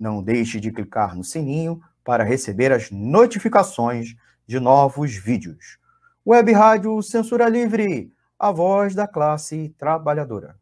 [0.00, 5.76] Não deixe de clicar no sininho para receber as notificações de novos vídeos.
[6.26, 10.58] Web Rádio Censura Livre, a voz da classe trabalhadora.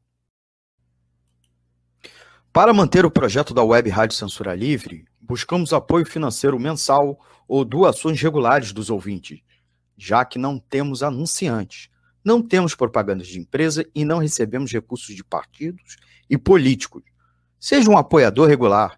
[2.52, 8.20] Para manter o projeto da Web Rádio Censura Livre, buscamos apoio financeiro mensal ou doações
[8.20, 9.40] regulares dos ouvintes,
[9.96, 11.88] já que não temos anunciantes,
[12.24, 15.96] não temos propagandas de empresa e não recebemos recursos de partidos
[16.28, 17.04] e políticos.
[17.60, 18.97] Seja um apoiador regular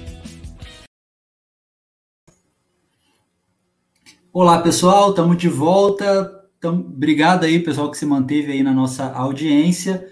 [4.33, 6.47] Olá, pessoal, estamos de volta.
[6.57, 10.07] Então, obrigado aí, pessoal, que se manteve aí na nossa audiência.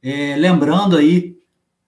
[0.00, 1.36] É, lembrando aí,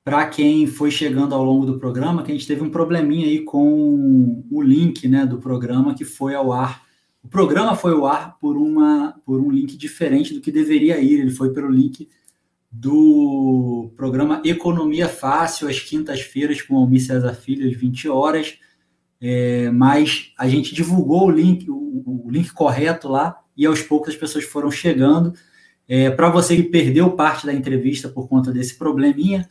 [0.02, 3.44] para quem foi chegando ao longo do programa, que a gente teve um probleminha aí
[3.44, 6.82] com o link né, do programa que foi ao ar.
[7.22, 11.20] O programa foi ao ar por, uma, por um link diferente do que deveria ir.
[11.20, 12.08] Ele foi pelo link
[12.68, 18.58] do programa Economia Fácil, às quintas-feiras, com Almir César Filho, às 20 horas.
[19.20, 24.10] É, mas a gente divulgou o link, o, o link correto lá, e aos poucos
[24.10, 25.32] as pessoas foram chegando.
[25.88, 29.48] É, Para você que perdeu parte da entrevista por conta desse probleminha,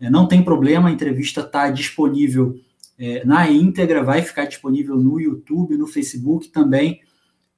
[0.00, 2.54] é, não tem problema, a entrevista está disponível
[2.98, 7.00] é, na íntegra, vai ficar disponível no YouTube, no Facebook também,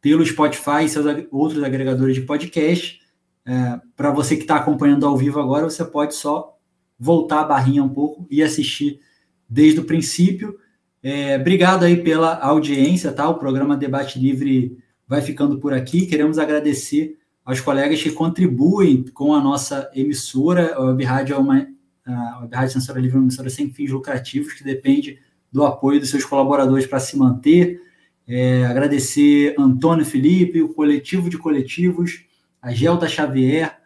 [0.00, 3.00] pelo Spotify e seus outros agregadores de podcast.
[3.44, 6.56] É, Para você que está acompanhando ao vivo agora, você pode só
[6.98, 9.00] voltar a barrinha um pouco e assistir
[9.48, 10.58] desde o princípio.
[11.02, 13.28] É, obrigado aí pela audiência, tá?
[13.28, 14.76] O programa Debate Livre
[15.08, 16.06] vai ficando por aqui.
[16.06, 20.74] Queremos agradecer aos colegas que contribuem com a nossa emissora.
[20.74, 21.66] A Web Rádio é uma
[22.04, 25.18] a Web Rádio Censura Livre é uma emissora sem fins lucrativos que depende
[25.52, 27.80] do apoio dos seus colaboradores para se manter.
[28.26, 32.24] É, agradecer Antônio Felipe, o coletivo de coletivos,
[32.60, 33.78] a Gelta Xavier,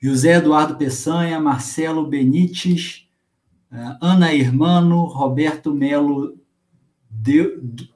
[0.00, 3.08] José Eduardo Peçanha, Marcelo Benites,
[3.72, 6.38] é, Ana Irmano, Roberto Melo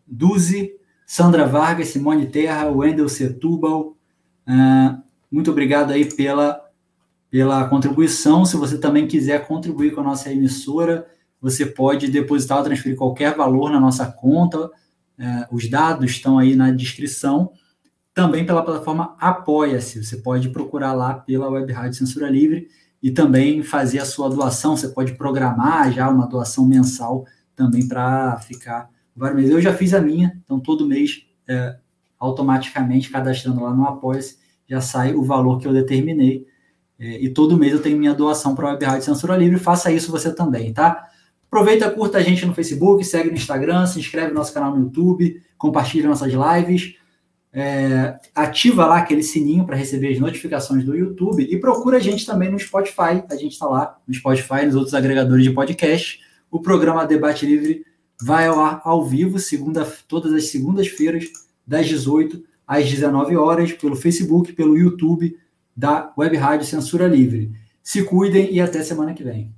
[0.07, 0.73] Duzi,
[1.07, 3.97] Sandra Vargas, Simone Terra, Wendel Setúbal.
[4.47, 6.61] Uh, muito obrigado aí pela,
[7.31, 8.45] pela contribuição.
[8.45, 11.07] Se você também quiser contribuir com a nossa emissora,
[11.41, 14.67] você pode depositar ou transferir qualquer valor na nossa conta.
[14.67, 17.53] Uh, os dados estão aí na descrição.
[18.13, 20.03] Também pela plataforma Apoia-se.
[20.03, 22.69] Você pode procurar lá pela Web Rádio Censura Livre
[23.03, 24.77] e também fazer a sua doação.
[24.77, 29.53] Você pode programar já uma doação mensal também para ficar vários meses.
[29.53, 31.77] Eu já fiz a minha, então todo mês, é,
[32.19, 34.39] automaticamente, cadastrando lá no Apoia-se,
[34.69, 36.47] já sai o valor que eu determinei.
[36.99, 39.59] É, e todo mês eu tenho minha doação para a Web Censura Livre.
[39.59, 41.09] Faça isso você também, tá?
[41.47, 44.85] Aproveita, curta a gente no Facebook, segue no Instagram, se inscreve no nosso canal no
[44.85, 46.97] YouTube, compartilha nossas lives.
[47.53, 52.27] É, ativa lá aquele sininho para receber as notificações do YouTube e procura a gente
[52.27, 53.25] também no Spotify.
[53.31, 56.21] A gente está lá no Spotify, nos outros agregadores de podcast.
[56.51, 57.85] O programa Debate Livre
[58.21, 61.25] vai ao ar ao vivo, segunda, todas as segundas-feiras,
[61.67, 65.39] das 18 às 19 horas, pelo Facebook, pelo YouTube
[65.77, 67.53] da Web Rádio Censura Livre.
[67.83, 69.55] Se cuidem e até semana que vem.